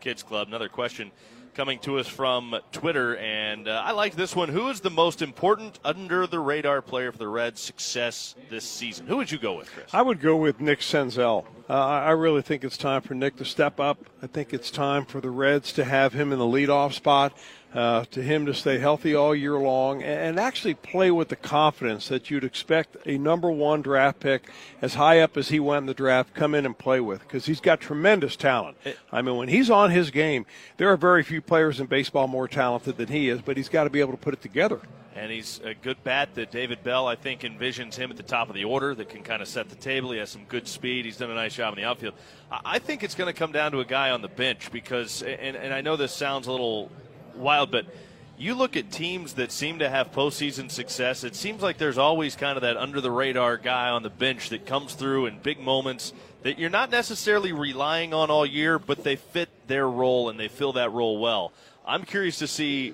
kids 0.00 0.22
club. 0.22 0.48
Another 0.48 0.68
question 0.68 1.10
coming 1.54 1.78
to 1.80 1.98
us 1.98 2.08
from 2.08 2.56
Twitter, 2.72 3.16
and 3.16 3.68
uh, 3.68 3.82
I 3.84 3.92
like 3.92 4.16
this 4.16 4.34
one. 4.34 4.48
Who 4.48 4.68
is 4.70 4.80
the 4.80 4.90
most 4.90 5.22
important 5.22 5.78
under 5.84 6.26
the 6.26 6.40
radar 6.40 6.82
player 6.82 7.12
for 7.12 7.18
the 7.18 7.28
Reds' 7.28 7.60
success 7.60 8.34
this 8.50 8.64
season? 8.64 9.06
Who 9.06 9.16
would 9.18 9.30
you 9.30 9.38
go 9.38 9.56
with, 9.56 9.70
Chris? 9.70 9.94
I 9.94 10.02
would 10.02 10.20
go 10.20 10.36
with 10.36 10.60
Nick 10.60 10.80
Senzel. 10.80 11.44
Uh, 11.70 11.74
I 11.74 12.10
really 12.10 12.42
think 12.42 12.64
it's 12.64 12.76
time 12.76 13.02
for 13.02 13.14
Nick 13.14 13.36
to 13.36 13.44
step 13.44 13.78
up. 13.78 13.98
I 14.20 14.26
think 14.26 14.52
it's 14.52 14.70
time 14.70 15.04
for 15.04 15.20
the 15.20 15.30
Reds 15.30 15.72
to 15.74 15.84
have 15.84 16.12
him 16.12 16.32
in 16.32 16.38
the 16.38 16.44
leadoff 16.44 16.92
spot 16.92 17.36
uh, 17.74 18.04
to 18.12 18.22
him 18.22 18.46
to 18.46 18.54
stay 18.54 18.78
healthy 18.78 19.14
all 19.14 19.34
year 19.34 19.58
long 19.58 20.02
and 20.02 20.38
actually 20.38 20.74
play 20.74 21.10
with 21.10 21.28
the 21.28 21.36
confidence 21.36 22.08
that 22.08 22.30
you'd 22.30 22.44
expect 22.44 22.96
a 23.04 23.18
number 23.18 23.50
one 23.50 23.82
draft 23.82 24.20
pick 24.20 24.48
as 24.80 24.94
high 24.94 25.20
up 25.20 25.36
as 25.36 25.48
he 25.48 25.58
went 25.58 25.82
in 25.82 25.86
the 25.86 25.94
draft 25.94 26.32
come 26.34 26.54
in 26.54 26.64
and 26.64 26.78
play 26.78 27.00
with 27.00 27.20
because 27.20 27.46
he's 27.46 27.60
got 27.60 27.80
tremendous 27.80 28.36
talent. 28.36 28.76
I 29.10 29.22
mean, 29.22 29.36
when 29.36 29.48
he's 29.48 29.70
on 29.70 29.90
his 29.90 30.10
game, 30.10 30.46
there 30.76 30.88
are 30.90 30.96
very 30.96 31.24
few 31.24 31.42
players 31.42 31.80
in 31.80 31.86
baseball 31.86 32.28
more 32.28 32.46
talented 32.46 32.96
than 32.96 33.08
he 33.08 33.28
is, 33.28 33.40
but 33.42 33.56
he's 33.56 33.68
got 33.68 33.84
to 33.84 33.90
be 33.90 34.00
able 34.00 34.12
to 34.12 34.18
put 34.18 34.34
it 34.34 34.42
together. 34.42 34.80
And 35.16 35.30
he's 35.30 35.60
a 35.62 35.74
good 35.74 36.02
bat 36.02 36.34
that 36.34 36.50
David 36.50 36.82
Bell, 36.82 37.06
I 37.06 37.14
think, 37.14 37.42
envisions 37.42 37.94
him 37.94 38.10
at 38.10 38.16
the 38.16 38.24
top 38.24 38.48
of 38.48 38.56
the 38.56 38.64
order 38.64 38.96
that 38.96 39.08
can 39.08 39.22
kind 39.22 39.42
of 39.42 39.46
set 39.46 39.68
the 39.68 39.76
table. 39.76 40.10
He 40.10 40.18
has 40.18 40.30
some 40.30 40.44
good 40.44 40.66
speed. 40.66 41.04
He's 41.04 41.16
done 41.16 41.30
a 41.30 41.34
nice 41.34 41.54
job 41.54 41.72
in 41.72 41.82
the 41.82 41.88
outfield. 41.88 42.14
I 42.50 42.80
think 42.80 43.04
it's 43.04 43.14
going 43.14 43.32
to 43.32 43.38
come 43.38 43.52
down 43.52 43.70
to 43.72 43.80
a 43.80 43.84
guy 43.84 44.10
on 44.10 44.22
the 44.22 44.28
bench 44.28 44.72
because, 44.72 45.22
and, 45.22 45.56
and 45.56 45.72
I 45.72 45.82
know 45.82 45.94
this 45.94 46.12
sounds 46.12 46.48
a 46.48 46.50
little 46.50 46.90
wild, 47.36 47.70
but 47.70 47.86
you 48.36 48.54
look 48.54 48.76
at 48.76 48.90
teams 48.90 49.34
that 49.34 49.52
seem 49.52 49.78
to 49.78 49.88
have 49.88 50.10
postseason 50.10 50.70
success, 50.70 51.22
it 51.22 51.36
seems 51.36 51.62
like 51.62 51.78
there's 51.78 51.98
always 51.98 52.34
kind 52.34 52.56
of 52.56 52.62
that 52.62 52.76
under 52.76 53.00
the 53.00 53.10
radar 53.10 53.56
guy 53.56 53.90
on 53.90 54.02
the 54.02 54.10
bench 54.10 54.48
that 54.48 54.66
comes 54.66 54.94
through 54.94 55.26
in 55.26 55.38
big 55.38 55.60
moments 55.60 56.12
that 56.42 56.58
you're 56.58 56.70
not 56.70 56.90
necessarily 56.90 57.52
relying 57.52 58.12
on 58.12 58.30
all 58.30 58.44
year, 58.44 58.78
but 58.78 59.04
they 59.04 59.16
fit 59.16 59.48
their 59.66 59.88
role 59.88 60.28
and 60.28 60.38
they 60.38 60.48
fill 60.48 60.74
that 60.74 60.92
role 60.92 61.18
well. 61.18 61.52
I'm 61.86 62.04
curious 62.04 62.38
to 62.38 62.46
see 62.46 62.90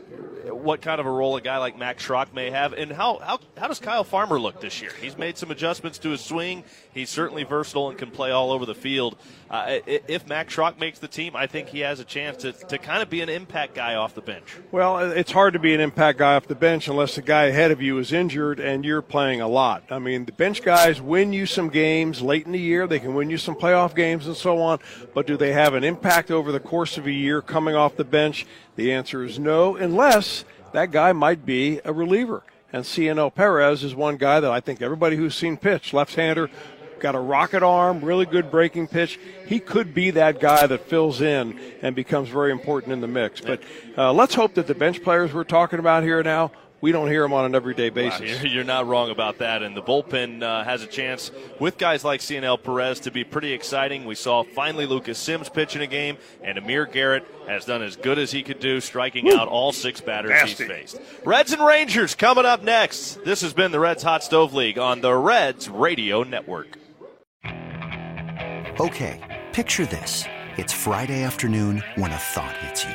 what 0.48 0.82
kind 0.82 1.00
of 1.00 1.06
a 1.06 1.10
role 1.10 1.36
a 1.36 1.40
guy 1.40 1.58
like 1.58 1.78
Max 1.78 2.04
Schrock 2.04 2.34
may 2.34 2.50
have, 2.50 2.72
and 2.72 2.90
how, 2.90 3.18
how, 3.18 3.38
how 3.56 3.68
does 3.68 3.78
Kyle 3.78 4.02
Farmer 4.02 4.40
look 4.40 4.60
this 4.60 4.82
year? 4.82 4.90
He's 5.00 5.16
made 5.16 5.38
some 5.38 5.50
adjustments 5.52 5.98
to 5.98 6.10
his 6.10 6.20
swing. 6.20 6.64
He's 6.92 7.08
certainly 7.08 7.44
versatile 7.44 7.88
and 7.90 7.98
can 7.98 8.10
play 8.10 8.32
all 8.32 8.50
over 8.50 8.66
the 8.66 8.74
field. 8.74 9.16
Uh, 9.48 9.78
if 9.86 10.26
Max 10.26 10.54
Schrock 10.54 10.78
makes 10.78 10.98
the 10.98 11.08
team, 11.08 11.36
I 11.36 11.46
think 11.46 11.68
he 11.68 11.80
has 11.80 12.00
a 12.00 12.04
chance 12.04 12.38
to, 12.38 12.52
to 12.52 12.78
kind 12.78 13.02
of 13.02 13.10
be 13.10 13.20
an 13.20 13.28
impact 13.28 13.74
guy 13.74 13.94
off 13.94 14.14
the 14.14 14.20
bench. 14.20 14.56
Well, 14.72 14.98
it's 14.98 15.32
hard 15.32 15.52
to 15.54 15.58
be 15.58 15.74
an 15.74 15.80
impact 15.80 16.18
guy 16.18 16.34
off 16.34 16.46
the 16.46 16.54
bench 16.54 16.88
unless 16.88 17.14
the 17.14 17.22
guy 17.22 17.44
ahead 17.44 17.70
of 17.70 17.82
you 17.82 17.98
is 17.98 18.12
injured 18.12 18.60
and 18.60 18.84
you're 18.84 19.02
playing 19.02 19.40
a 19.40 19.48
lot. 19.48 19.84
I 19.90 19.98
mean, 19.98 20.24
the 20.24 20.32
bench 20.32 20.62
guys 20.62 21.00
win 21.00 21.32
you 21.32 21.46
some 21.46 21.68
games 21.68 22.22
late 22.22 22.46
in 22.46 22.52
the 22.52 22.60
year. 22.60 22.86
They 22.86 23.00
can 23.00 23.14
win 23.14 23.30
you 23.30 23.38
some 23.38 23.54
playoff 23.54 23.94
games 23.94 24.26
and 24.26 24.36
so 24.36 24.58
on, 24.58 24.78
but 25.14 25.26
do 25.26 25.36
they 25.36 25.52
have 25.52 25.74
an 25.74 25.84
impact 25.84 26.30
over 26.30 26.52
the 26.52 26.60
course 26.60 26.96
of 26.96 27.06
a 27.06 27.12
year 27.12 27.42
coming 27.42 27.74
off 27.74 27.96
the 27.96 28.04
bench? 28.04 28.46
The 28.80 28.94
answer 28.94 29.22
is 29.22 29.38
no, 29.38 29.76
unless 29.76 30.46
that 30.72 30.90
guy 30.90 31.12
might 31.12 31.44
be 31.44 31.82
a 31.84 31.92
reliever. 31.92 32.42
And 32.72 32.86
Cionel 32.86 33.30
Perez 33.30 33.84
is 33.84 33.94
one 33.94 34.16
guy 34.16 34.40
that 34.40 34.50
I 34.50 34.60
think 34.60 34.80
everybody 34.80 35.16
who's 35.16 35.34
seen 35.34 35.58
pitch, 35.58 35.92
left-hander, 35.92 36.48
got 36.98 37.14
a 37.14 37.18
rocket 37.18 37.62
arm, 37.62 38.02
really 38.02 38.24
good 38.24 38.50
breaking 38.50 38.88
pitch. 38.88 39.20
He 39.46 39.60
could 39.60 39.92
be 39.92 40.12
that 40.12 40.40
guy 40.40 40.66
that 40.66 40.88
fills 40.88 41.20
in 41.20 41.60
and 41.82 41.94
becomes 41.94 42.30
very 42.30 42.52
important 42.52 42.94
in 42.94 43.02
the 43.02 43.06
mix. 43.06 43.42
But 43.42 43.62
uh, 43.98 44.14
let's 44.14 44.34
hope 44.34 44.54
that 44.54 44.66
the 44.66 44.74
bench 44.74 45.02
players 45.02 45.34
we're 45.34 45.44
talking 45.44 45.78
about 45.78 46.02
here 46.02 46.22
now 46.22 46.50
we 46.80 46.92
don't 46.92 47.08
hear 47.08 47.24
him 47.24 47.32
on 47.32 47.44
an 47.44 47.54
everyday 47.54 47.90
basis. 47.90 48.42
Wow, 48.42 48.48
you're 48.48 48.64
not 48.64 48.86
wrong 48.86 49.10
about 49.10 49.38
that. 49.38 49.62
And 49.62 49.76
the 49.76 49.82
bullpen 49.82 50.42
uh, 50.42 50.64
has 50.64 50.82
a 50.82 50.86
chance 50.86 51.30
with 51.58 51.78
guys 51.78 52.04
like 52.04 52.20
Cionel 52.20 52.56
Perez 52.56 53.00
to 53.00 53.10
be 53.10 53.24
pretty 53.24 53.52
exciting. 53.52 54.04
We 54.04 54.14
saw 54.14 54.42
finally 54.42 54.86
Lucas 54.86 55.18
Sims 55.18 55.48
pitch 55.48 55.76
in 55.76 55.82
a 55.82 55.86
game, 55.86 56.16
and 56.42 56.56
Amir 56.58 56.86
Garrett 56.86 57.26
has 57.46 57.64
done 57.64 57.82
as 57.82 57.96
good 57.96 58.18
as 58.18 58.32
he 58.32 58.42
could 58.42 58.60
do, 58.60 58.80
striking 58.80 59.26
Woo. 59.26 59.36
out 59.36 59.48
all 59.48 59.72
six 59.72 60.00
batters 60.00 60.30
Nasty. 60.30 60.64
he's 60.64 60.72
faced. 60.72 61.00
Reds 61.24 61.52
and 61.52 61.64
Rangers 61.64 62.14
coming 62.14 62.46
up 62.46 62.62
next. 62.62 63.22
This 63.24 63.40
has 63.42 63.52
been 63.52 63.72
the 63.72 63.80
Reds 63.80 64.02
Hot 64.02 64.22
Stove 64.22 64.54
League 64.54 64.78
on 64.78 65.00
the 65.00 65.14
Reds 65.14 65.68
Radio 65.68 66.22
Network. 66.22 66.78
Okay, 68.80 69.20
picture 69.52 69.84
this. 69.84 70.24
It's 70.56 70.72
Friday 70.72 71.22
afternoon 71.22 71.82
when 71.96 72.10
a 72.10 72.16
thought 72.16 72.56
hits 72.58 72.84
you. 72.84 72.94